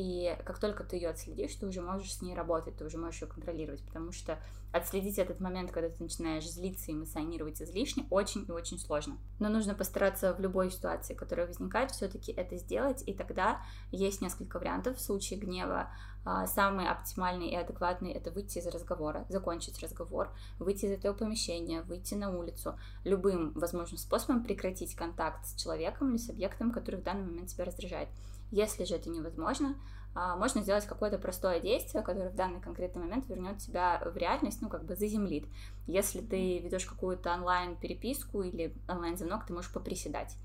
[0.00, 3.20] и как только ты ее отследишь, ты уже можешь с ней работать, ты уже можешь
[3.20, 4.38] ее контролировать, потому что
[4.72, 9.18] отследить этот момент, когда ты начинаешь злиться эмоционировать излишне, очень и очень сложно.
[9.40, 13.60] Но нужно постараться в любой ситуации, которая возникает, все-таки это сделать, и тогда
[13.90, 14.96] есть несколько вариантов.
[14.96, 15.90] В случае гнева
[16.24, 21.82] а, самый оптимальный и адекватный это выйти из разговора, закончить разговор, выйти из этого помещения,
[21.82, 27.02] выйти на улицу, любым возможным способом прекратить контакт с человеком или с объектом, который в
[27.02, 28.08] данный момент тебя раздражает.
[28.50, 29.76] Если же это невозможно,
[30.14, 34.60] а, можно сделать какое-то простое действие, которое в данный конкретный момент вернет тебя в реальность,
[34.60, 35.46] ну, как бы заземлит.
[35.86, 40.36] Если ты ведешь какую-то онлайн-переписку или онлайн-звонок, ты можешь поприседать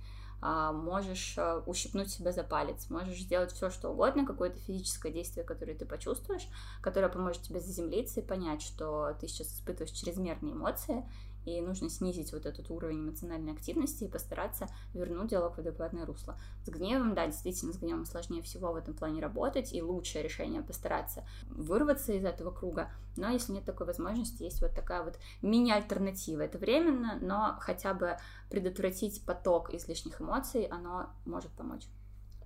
[0.41, 5.43] а, можешь а, ущипнуть себя за палец, можешь сделать все, что угодно, какое-то физическое действие,
[5.43, 6.47] которое ты почувствуешь,
[6.81, 11.03] которое поможет тебе заземлиться и понять, что ты сейчас испытываешь чрезмерные эмоции,
[11.45, 16.37] и нужно снизить вот этот уровень эмоциональной активности и постараться вернуть диалог в адекватное русло.
[16.65, 20.61] С гневом, да, действительно, с гневом сложнее всего в этом плане работать, и лучшее решение
[20.61, 26.41] постараться вырваться из этого круга, но если нет такой возможности, есть вот такая вот мини-альтернатива.
[26.41, 28.17] Это временно, но хотя бы
[28.49, 31.87] предотвратить поток излишних эмоций, оно может помочь.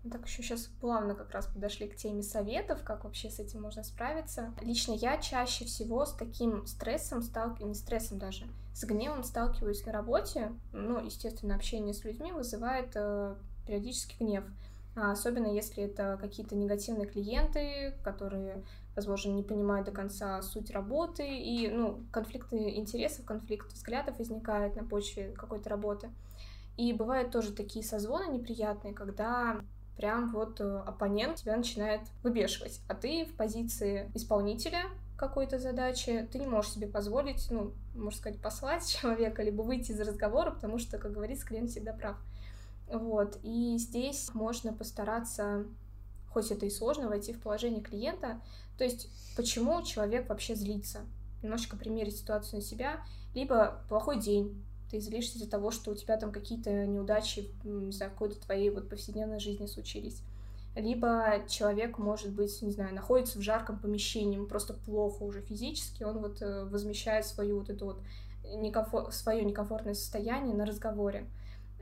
[0.09, 3.83] Так еще сейчас плавно как раз подошли к теме советов, как вообще с этим можно
[3.83, 4.53] справиться.
[4.61, 9.91] Лично я чаще всего с таким стрессом сталкиваюсь, не стрессом даже, с гневом сталкиваюсь на
[9.91, 10.53] работе.
[10.71, 13.35] Ну, естественно, общение с людьми вызывает э,
[13.67, 14.45] периодически гнев.
[14.95, 18.63] А особенно если это какие-то негативные клиенты, которые,
[18.95, 24.83] возможно, не понимают до конца суть работы, и, ну, конфликты интересов, конфликт взглядов возникает на
[24.83, 26.09] почве какой-то работы.
[26.77, 29.61] И бывают тоже такие созвоны неприятные, когда
[29.99, 34.83] прям вот э, оппонент тебя начинает выбешивать, а ты в позиции исполнителя
[35.17, 39.99] какой-то задачи, ты не можешь себе позволить, ну, можно сказать, послать человека, либо выйти из
[39.99, 42.15] разговора, потому что, как говорится, клиент всегда прав.
[42.87, 45.65] Вот, и здесь можно постараться,
[46.29, 48.39] хоть это и сложно, войти в положение клиента,
[48.77, 51.01] то есть почему человек вообще злится,
[51.43, 53.03] немножечко примерить ситуацию на себя,
[53.35, 58.11] либо плохой день, ты злишься из-за того, что у тебя там какие-то неудачи, не знаю,
[58.11, 60.21] какой-то твоей вот повседневной жизни случились.
[60.75, 66.03] Либо человек, может быть, не знаю, находится в жарком помещении, ему просто плохо уже физически,
[66.03, 67.99] он вот э, возмещает свою вот эту вот
[68.55, 69.11] некомфор...
[69.11, 71.27] свое некомфортное состояние на разговоре.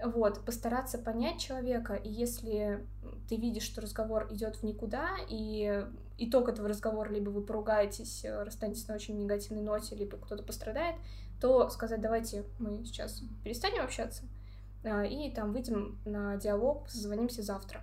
[0.03, 2.85] Вот, постараться понять человека, и если
[3.27, 5.85] ты видишь, что разговор идет в никуда, и
[6.19, 10.95] итог этого разговора, либо вы поругаетесь, э, расстанетесь на очень негативной ноте, либо кто-то пострадает,
[11.39, 14.23] то сказать, давайте мы сейчас перестанем общаться
[14.83, 17.81] а, и там выйдем на диалог, созвонимся завтра.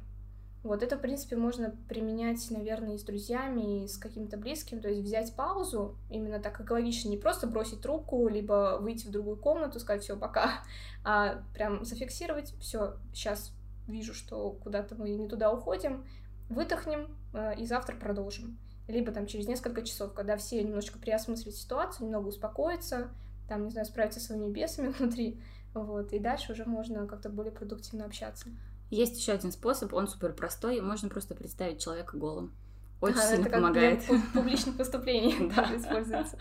[0.64, 4.88] Вот это, в принципе, можно применять, наверное, и с друзьями, и с каким-то близким, то
[4.88, 9.78] есть взять паузу, именно так экологично, не просто бросить трубку, либо выйти в другую комнату,
[9.78, 10.62] сказать все, пока,
[11.04, 13.52] а прям зафиксировать, все, сейчас
[13.86, 16.06] вижу, что куда-то мы не туда уходим,
[16.48, 18.58] выдохнем а, и завтра продолжим.
[18.88, 23.10] Либо там через несколько часов, когда все немножечко переосмыслят ситуацию, немного успокоятся,
[23.48, 25.40] там, не знаю, справиться со своими бесами внутри,
[25.74, 28.48] вот, и дальше уже можно как-то более продуктивно общаться.
[28.90, 32.52] Есть еще один способ, он супер простой, можно просто представить человека голым.
[33.00, 34.06] Очень а, сильно это помогает.
[34.06, 35.32] Для публичных выступлений
[35.76, 36.38] используется.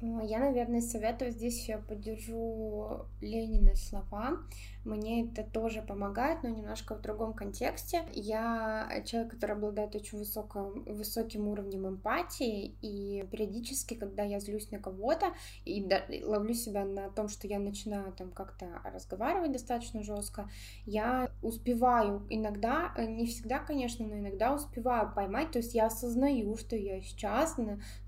[0.00, 4.38] Я, наверное, советую здесь я поддержу Ленины слова.
[4.84, 8.04] Мне это тоже помогает, но немножко в другом контексте.
[8.12, 14.78] Я человек, который обладает очень высоким, высоким уровнем эмпатии, и периодически, когда я злюсь на
[14.78, 15.32] кого-то
[15.64, 15.84] и
[16.22, 20.48] ловлю себя на том, что я начинаю там как-то разговаривать достаточно жестко,
[20.84, 26.76] я успеваю иногда, не всегда, конечно, но иногда успеваю поймать, то есть я осознаю, что
[26.76, 27.56] я сейчас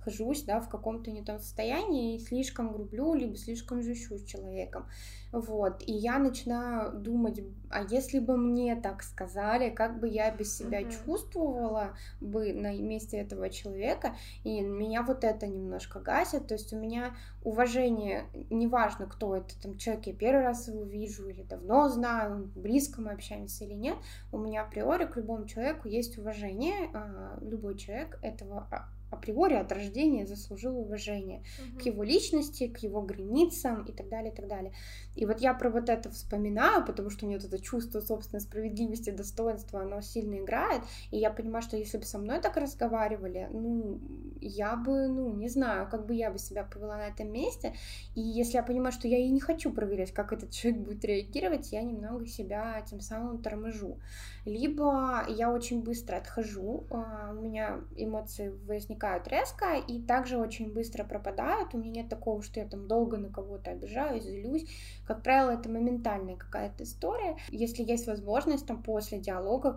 [0.09, 4.87] нахожусь да, в каком-то не том состоянии и слишком грублю, либо слишком жущу с человеком.
[5.31, 10.57] Вот, и я начинаю думать, а если бы мне так сказали, как бы я без
[10.57, 11.05] себя mm-hmm.
[11.05, 16.79] чувствовала бы на месте этого человека, и меня вот это немножко гасит, то есть у
[16.79, 22.51] меня уважение, неважно, кто это, там, человек, я первый раз его вижу, или давно знаю,
[22.57, 23.97] близко мы общаемся или нет,
[24.33, 29.73] у меня априори к любому человеку есть уважение, а, любой человек этого а, априори от
[29.73, 31.81] рождения заслужил уважение угу.
[31.81, 34.73] к его личности, к его границам и так далее, и так далее.
[35.15, 38.41] И вот я про вот это вспоминаю, потому что у меня вот это чувство собственной
[38.41, 43.49] справедливости, достоинства, оно сильно играет, и я понимаю, что если бы со мной так разговаривали,
[43.51, 44.01] ну,
[44.41, 47.75] я бы, ну, не знаю, как бы я бы себя повела на этом месте,
[48.15, 51.73] и если я понимаю, что я и не хочу проверять, как этот человек будет реагировать,
[51.73, 53.99] я немного себя тем самым торможу.
[54.45, 61.05] Либо я очень быстро отхожу, а, у меня эмоции возникают резко и также очень быстро
[61.05, 64.67] пропадают, у меня нет такого, что я там долго на кого-то обижаюсь, злюсь,
[65.07, 67.37] как правило, это моментальная какая-то история.
[67.51, 69.73] Если есть возможность, там после диалога,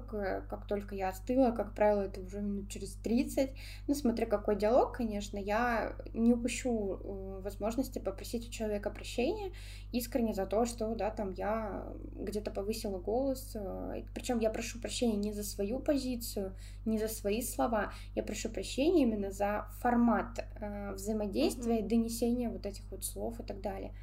[0.49, 3.51] как только я остыла, как правило, это уже минут через 30,
[3.87, 9.51] ну, смотря какой диалог, конечно, я не упущу э, возможности попросить у человека прощения
[9.91, 15.17] искренне за то, что, да, там я где-то повысила голос, э, причем я прошу прощения
[15.17, 16.55] не за свою позицию,
[16.85, 21.87] не за свои слова, я прошу прощения именно за формат э, взаимодействия, mm-hmm.
[21.87, 23.93] донесения вот этих вот слов и так далее.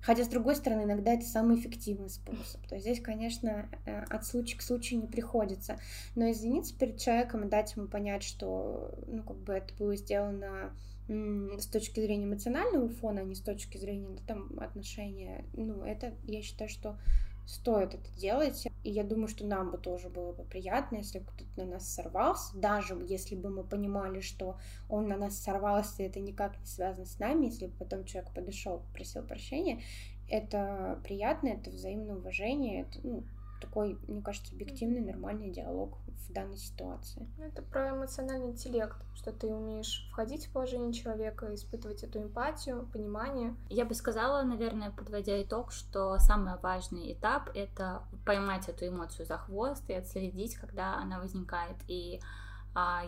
[0.00, 2.64] Хотя, с другой стороны, иногда это самый эффективный способ.
[2.68, 5.78] То есть здесь, конечно, э, от случая к случаю не приходится.
[6.14, 10.72] Но извиниться перед человеком и дать ему понять, что ну, как бы это было сделано
[11.08, 16.14] с точки зрения эмоционального фона, а не с точки зрения да, там, отношения, ну, это,
[16.24, 16.98] я считаю, что
[17.46, 18.66] стоит это делать.
[18.82, 21.88] И я думаю, что нам бы тоже было бы приятно, если бы кто-то на нас
[21.88, 26.66] сорвался, даже если бы мы понимали, что он на нас сорвался, и это никак не
[26.66, 29.80] связано с нами, если бы потом человек подошел, просил прощения,
[30.28, 33.24] это приятно, это взаимное уважение, это, ну,
[33.60, 37.28] такой, мне кажется, объективный, нормальный диалог в данной ситуации.
[37.38, 42.88] Ну, это про эмоциональный интеллект, что ты умеешь входить в положение человека, испытывать эту эмпатию,
[42.92, 43.54] понимание.
[43.68, 49.38] Я бы сказала, наверное, подводя итог, что самый важный этап— это поймать эту эмоцию за
[49.38, 51.76] хвост и отследить, когда она возникает.
[51.88, 52.20] И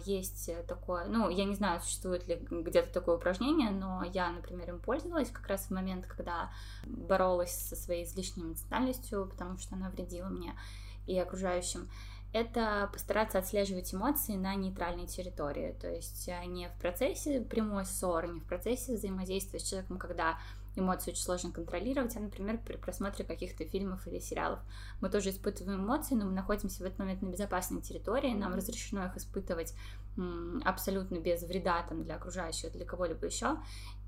[0.05, 4.81] есть такое, ну, я не знаю, существует ли где-то такое упражнение, но я, например, им
[4.81, 6.51] пользовалась как раз в момент, когда
[6.87, 10.55] боролась со своей излишней эмоциональностью, потому что она вредила мне
[11.07, 11.91] и окружающим.
[12.33, 18.29] Это постараться отслеживать эмоции на нейтральной территории, то есть э, не в процессе прямой ссоры,
[18.29, 20.39] не в процессе взаимодействия с человеком, когда
[20.77, 24.61] эмоции очень сложно контролировать, а, например, при просмотре каких-то фильмов или сериалов.
[25.01, 29.07] Мы тоже испытываем эмоции, но мы находимся в этот момент на безопасной территории, нам разрешено
[29.07, 29.75] их испытывать
[30.65, 33.57] абсолютно без вреда там, для окружающих, для кого-либо еще.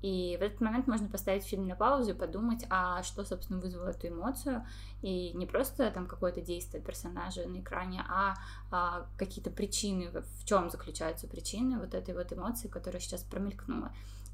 [0.01, 3.89] И в этот момент можно поставить фильм на паузу и подумать, а что, собственно, вызвало
[3.89, 4.65] эту эмоцию.
[5.01, 8.35] И не просто там какое-то действие персонажа на экране, а,
[8.71, 13.91] а какие-то причины, в чем заключаются причины вот этой вот эмоции, которая сейчас промелькнула.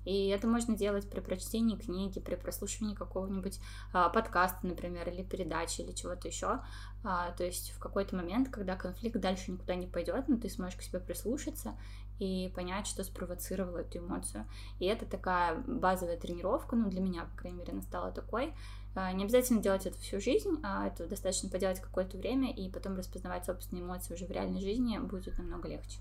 [0.08, 3.60] И это можно делать при прочтении книги, при прослушивании какого-нибудь
[3.92, 6.62] а, подкаста, например, или передачи, или чего-то еще.
[7.04, 10.50] А, то есть в какой-то момент, когда конфликт дальше никуда не пойдет, но ну, ты
[10.50, 11.78] сможешь к себе прислушаться
[12.20, 14.46] и понять, что спровоцировало эту эмоцию.
[14.80, 18.54] И это такая базовая тренировка, ну, для меня, по крайней мере, она стала такой.
[18.96, 22.96] А, не обязательно делать это всю жизнь, а это достаточно поделать какое-то время, и потом
[22.96, 26.00] распознавать собственные эмоции уже в реальной жизни будет намного легче.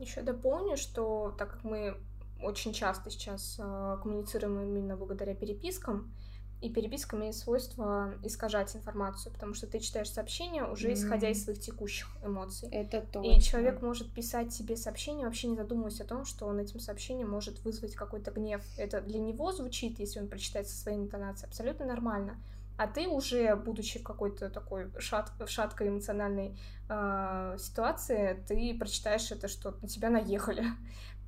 [0.00, 1.96] Еще дополню, что так как мы
[2.42, 6.12] очень часто сейчас э, коммуницируем именно благодаря перепискам,
[6.60, 11.60] и переписка имеет свойство искажать информацию, потому что ты читаешь сообщение уже исходя из своих
[11.60, 12.68] текущих эмоций.
[12.70, 13.30] Это точно.
[13.30, 17.30] И человек может писать себе сообщение, вообще не задумываясь о том, что он этим сообщением
[17.30, 18.62] может вызвать какой-то гнев.
[18.76, 22.36] Это для него звучит, если он прочитает со своей интонацией, абсолютно нормально.
[22.76, 26.56] А ты уже, будучи в какой-то такой шат, шаткой эмоциональной
[26.88, 30.64] э, ситуации, ты прочитаешь это, что на тебя наехали.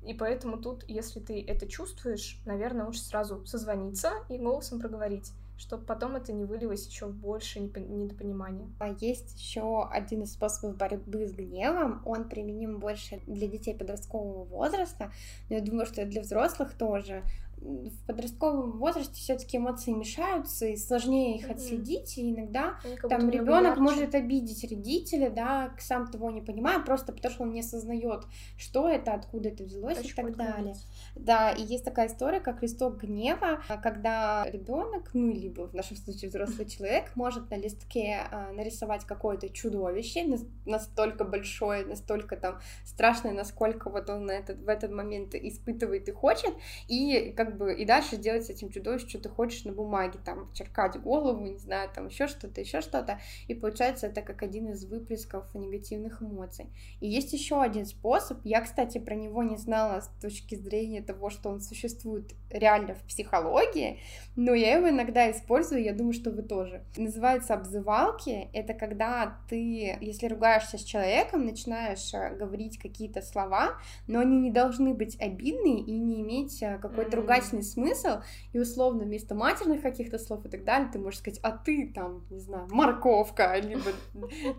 [0.05, 5.31] И поэтому тут, если ты это чувствуешь, наверное, лучше сразу созвониться и голосом проговорить
[5.61, 8.67] чтобы потом это не вылилось еще в больше недопонимания.
[8.79, 12.01] А есть еще один из способов борьбы с гневом.
[12.03, 15.11] Он применим больше для детей подросткового возраста,
[15.49, 17.21] но я думаю, что для взрослых тоже
[17.61, 21.53] в подростковом возрасте все-таки эмоции мешаются, и сложнее их mm-hmm.
[21.53, 27.33] отследить, и иногда там ребенок может обидеть родителя, да, сам того не понимая, просто потому
[27.33, 28.23] что он не осознает,
[28.57, 30.75] что это, откуда это взялось Очень и так далее.
[31.15, 36.29] Да, и есть такая история, как листок гнева, когда ребенок, ну либо в нашем случае
[36.29, 40.25] взрослый человек, может на листке а, нарисовать какое-то чудовище
[40.65, 46.11] настолько большое, настолько там страшное, насколько вот он на этот, в этот момент испытывает и
[46.11, 46.53] хочет,
[46.87, 50.51] и как бы и дальше делать с этим чудовищем, что ты хочешь на бумаге, там,
[50.53, 54.85] черкать голову, не знаю, там, еще что-то, еще что-то, и получается это как один из
[54.85, 56.67] выплесков негативных эмоций.
[56.99, 61.29] И есть еще один способ, я, кстати, про него не знала с точки зрения того,
[61.29, 63.99] что он существует реально в психологии,
[64.35, 66.83] но я его иногда использую, я думаю, что вы тоже.
[66.97, 73.77] Называется обзывалки, это когда ты, если ругаешься с человеком, начинаешь э, говорить какие-то слова,
[74.07, 78.21] но они не должны быть обидные и не иметь э, какой-то mm-hmm ругательный смысл,
[78.53, 82.25] и условно вместо матерных каких-то слов и так далее, ты можешь сказать, а ты там,
[82.29, 83.91] не знаю, морковка, либо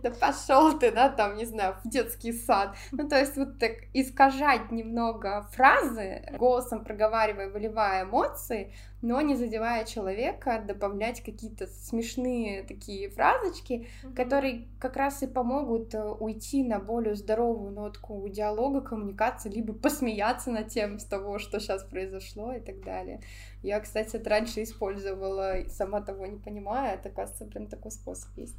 [0.03, 2.77] да пошел ты, да, там, не знаю, в детский сад.
[2.93, 9.85] Ну, то есть вот так искажать немного фразы, голосом проговаривая, выливая эмоции, но не задевая
[9.85, 14.15] человека, добавлять какие-то смешные такие фразочки, mm-hmm.
[14.15, 20.53] которые как раз и помогут э, уйти на более здоровую нотку диалога, коммуникации, либо посмеяться
[20.53, 23.21] над тем с того, что сейчас произошло и так далее.
[23.63, 28.57] Я, кстати, это раньше использовала, сама того не понимая, это, кажется, прям такой способ есть.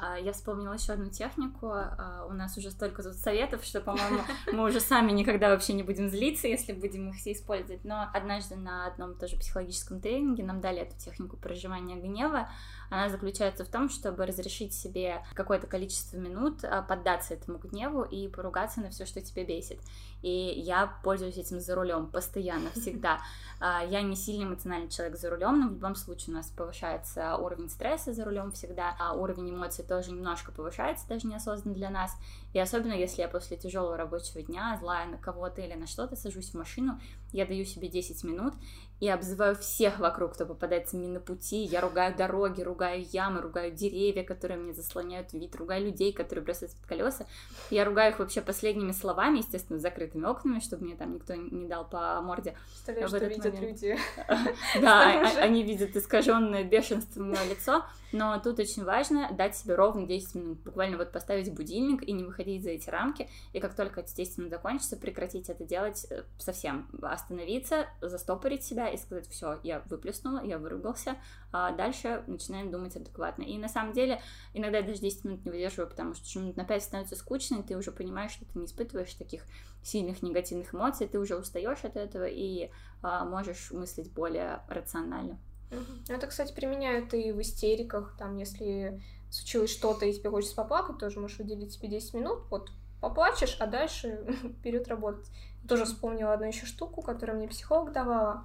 [0.00, 1.68] А, я вспомнила еще одну технику.
[1.72, 4.20] А, у нас уже столько тут советов, что, по-моему,
[4.52, 7.84] мы уже сами никогда вообще не будем злиться, если будем их все использовать.
[7.84, 12.48] Но однажды на одном тоже психологическом тренинге нам дали эту технику проживания гнева.
[12.88, 18.28] Она заключается в том, чтобы разрешить себе какое-то количество минут а, поддаться этому гневу и
[18.28, 19.80] поругаться на все, что тебя бесит.
[20.22, 23.20] И я пользуюсь этим за рулем постоянно, всегда.
[23.60, 27.68] Я не сильно эмоциональный человек за рулем, но в любом случае у нас повышается уровень
[27.68, 32.16] стресса за рулем всегда, а уровень эмоций тоже немножко повышается, даже неосознанно для нас.
[32.52, 36.50] И особенно если я после тяжелого рабочего дня, злая на кого-то или на что-то, сажусь
[36.50, 37.00] в машину,
[37.32, 38.54] я даю себе 10 минут
[39.00, 41.64] и обзываю всех вокруг, кто попадается мне на пути.
[41.64, 46.78] Я ругаю дороги, ругаю ямы, ругаю деревья, которые мне заслоняют вид, ругаю людей, которые бросаются
[46.78, 47.26] под колеса.
[47.70, 51.66] Я ругаю их вообще последними словами, естественно, с закрытыми окнами, чтобы мне там никто не
[51.66, 52.54] дал по морде.
[52.84, 53.98] Представляешь, что видят люди.
[54.80, 60.58] Да, они видят искаженное бешенственное лицо, но тут очень важно дать себе ровно 10 минут.
[60.60, 63.28] Буквально вот поставить будильник и не выходить за эти рамки.
[63.52, 66.88] И как только эти 10 минут закончатся, прекратить это делать э, совсем.
[67.02, 71.16] Остановиться, застопорить себя и сказать, все, я выплеснула, я выругался,
[71.52, 73.42] а дальше начинаем думать адекватно.
[73.42, 74.20] И на самом деле
[74.54, 77.62] иногда я даже 10 минут не выдерживаю, потому что минут на 5 становится скучно, и
[77.62, 79.42] ты уже понимаешь, что ты не испытываешь таких
[79.82, 82.70] сильных негативных эмоций, ты уже устаешь от этого и
[83.02, 85.38] а, можешь мыслить более рационально.
[85.70, 86.14] Угу.
[86.14, 91.20] Это, кстати, применяют и в истериках, там, если случилось что-то, и тебе хочется поплакать, тоже
[91.20, 92.70] можешь уделить себе 10 минут, вот,
[93.00, 94.24] поплачешь, а дальше
[94.58, 95.30] вперед работать.
[95.68, 98.44] Тоже вспомнила одну еще штуку, которую мне психолог давала.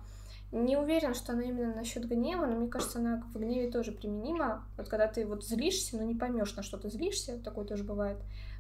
[0.56, 4.66] Не уверена, что она именно насчет гнева, но мне кажется, она в гневе тоже применима.
[4.78, 8.18] Вот когда ты вот злишься, но не поймешь, на что ты злишься, такое тоже бывает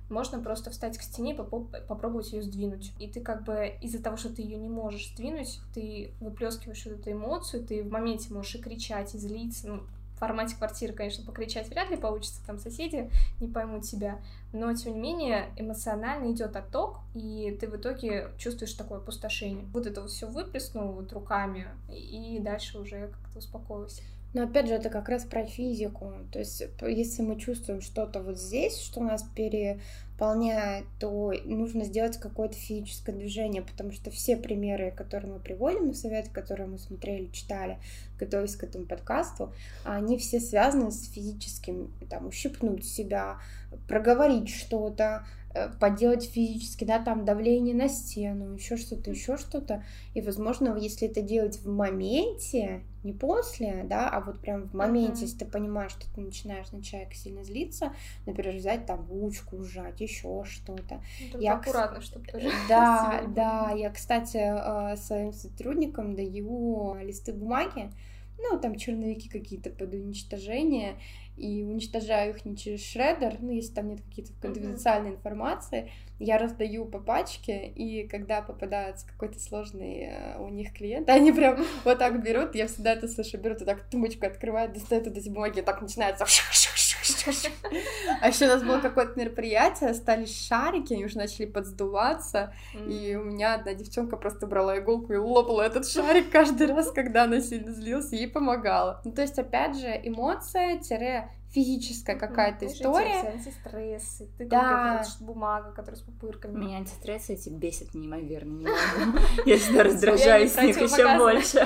[0.09, 2.93] можно просто встать к стене и попробовать ее сдвинуть.
[2.99, 7.11] И ты как бы из-за того, что ты ее не можешь сдвинуть, ты выплескиваешь эту
[7.11, 9.83] эмоцию, ты в моменте можешь и кричать, и злиться, ну,
[10.19, 13.09] формате квартиры, конечно, покричать вряд ли получится, там соседи
[13.39, 14.19] не поймут тебя,
[14.53, 19.65] но тем не менее эмоционально идет отток, и ты в итоге чувствуешь такое опустошение.
[19.73, 24.01] Вот это вот все выплеснул вот руками, и дальше уже как-то успокоился.
[24.35, 26.11] Но опять же, это как раз про физику.
[26.29, 32.55] То есть, если мы чувствуем что-то вот здесь, что нас переполняет, то нужно сделать какое-то
[32.55, 37.77] физическое движение, потому что все примеры, которые мы приводим, советы, которые мы смотрели, читали,
[38.19, 39.53] готовясь к этому подкасту,
[39.85, 43.39] они все связаны с физическим, там, ущипнуть себя,
[43.87, 45.25] проговорить что-то,
[45.79, 49.83] поделать физически, да, там давление на стену, еще что-то, еще что-то.
[50.13, 55.21] И, возможно, если это делать в моменте, не после, да, а вот прям в моменте,
[55.21, 55.25] uh-huh.
[55.25, 57.93] если ты понимаешь, что ты начинаешь на человека сильно злиться,
[58.25, 61.01] например, взять там ручку, сжать, еще что-то.
[61.33, 62.49] Ну, я аккуратно, чтобы тоже.
[62.69, 63.71] Да, да.
[63.75, 67.91] Я, кстати, э, своим сотрудникам даю листы бумаги,
[68.37, 70.95] ну, там черновики какие-то под уничтожение,
[71.37, 75.15] и уничтожаю их не через шредер, ну, если там нет какие-то конфиденциальной mm-hmm.
[75.15, 81.31] информации, я раздаю по пачке, и когда попадается какой-то сложный э, у них клиент, они
[81.31, 85.29] прям вот так берут, я всегда это слышу, берут вот так тумбочку открывают, достают эти
[85.29, 86.25] бумаги, и так начинается
[88.21, 93.23] а еще у нас было какое-то мероприятие, остались шарики, они уже начали подсдуваться, и у
[93.23, 97.71] меня одна девчонка просто брала иголку и лопала этот шарик каждый раз, когда она сильно
[97.71, 99.01] злилась, ей помогала.
[99.03, 103.31] Ну, то есть, опять же, эмоция тире физическая какая-то история.
[103.31, 105.01] антистрессы, ты да.
[105.21, 106.57] бумага, которая с пупырками.
[106.57, 108.69] Меня антистрессы эти бесят неимоверно.
[109.45, 111.65] Я всегда раздражаюсь с них еще больше.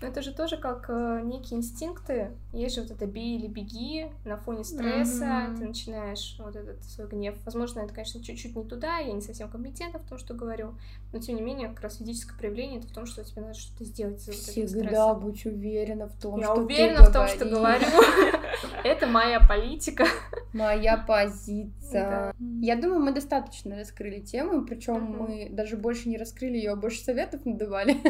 [0.00, 2.30] Но это же тоже как э, некие инстинкты.
[2.52, 5.58] Есть же вот это бей или беги на фоне стресса, mm-hmm.
[5.58, 7.36] ты начинаешь вот этот свой гнев.
[7.44, 10.74] Возможно, это, конечно, чуть-чуть не туда, я не совсем компетентна в том, что говорю,
[11.12, 13.84] но тем не менее, как раз физическое проявление это в том, что тебе надо что-то
[13.84, 17.44] сделать за вот Всегда будь уверена в том, я что уверена ты в том, что
[17.44, 17.86] говорю.
[18.84, 20.04] Это моя политика.
[20.52, 22.34] Моя позиция.
[22.60, 27.44] Я думаю, мы достаточно раскрыли тему, причем мы даже больше не раскрыли ее, больше советов
[27.44, 27.96] надавали.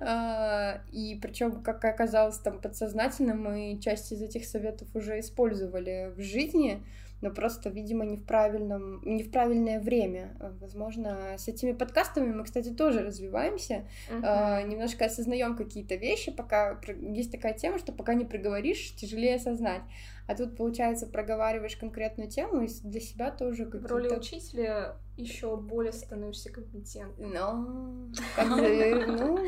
[0.00, 6.20] А, и причем, как оказалось, там подсознательно мы часть из этих советов уже использовали в
[6.20, 6.82] жизни,
[7.20, 10.36] но просто, видимо, не в правильном, не в правильное время.
[10.60, 14.66] Возможно, с этими подкастами мы, кстати, тоже развиваемся, uh-huh.
[14.66, 19.82] немножко осознаем какие-то вещи, пока есть такая тема, что пока не проговоришь, тяжелее осознать.
[20.28, 23.88] А тут, получается, проговариваешь конкретную тему и для себя тоже какие-то...
[23.88, 27.32] В роли учителя еще более становишься компетентным.
[27.32, 29.40] Ну, как завернула,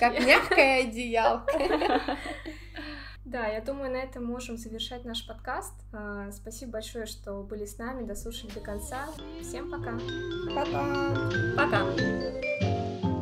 [0.00, 1.52] как мягкое одеялко.
[3.24, 5.72] Да, я думаю, на этом можем завершать наш подкаст.
[5.92, 9.06] А, спасибо большое, что были с нами, дослушали до конца.
[9.40, 9.98] Всем пока.
[10.54, 11.30] Пока.
[11.56, 13.13] Пока.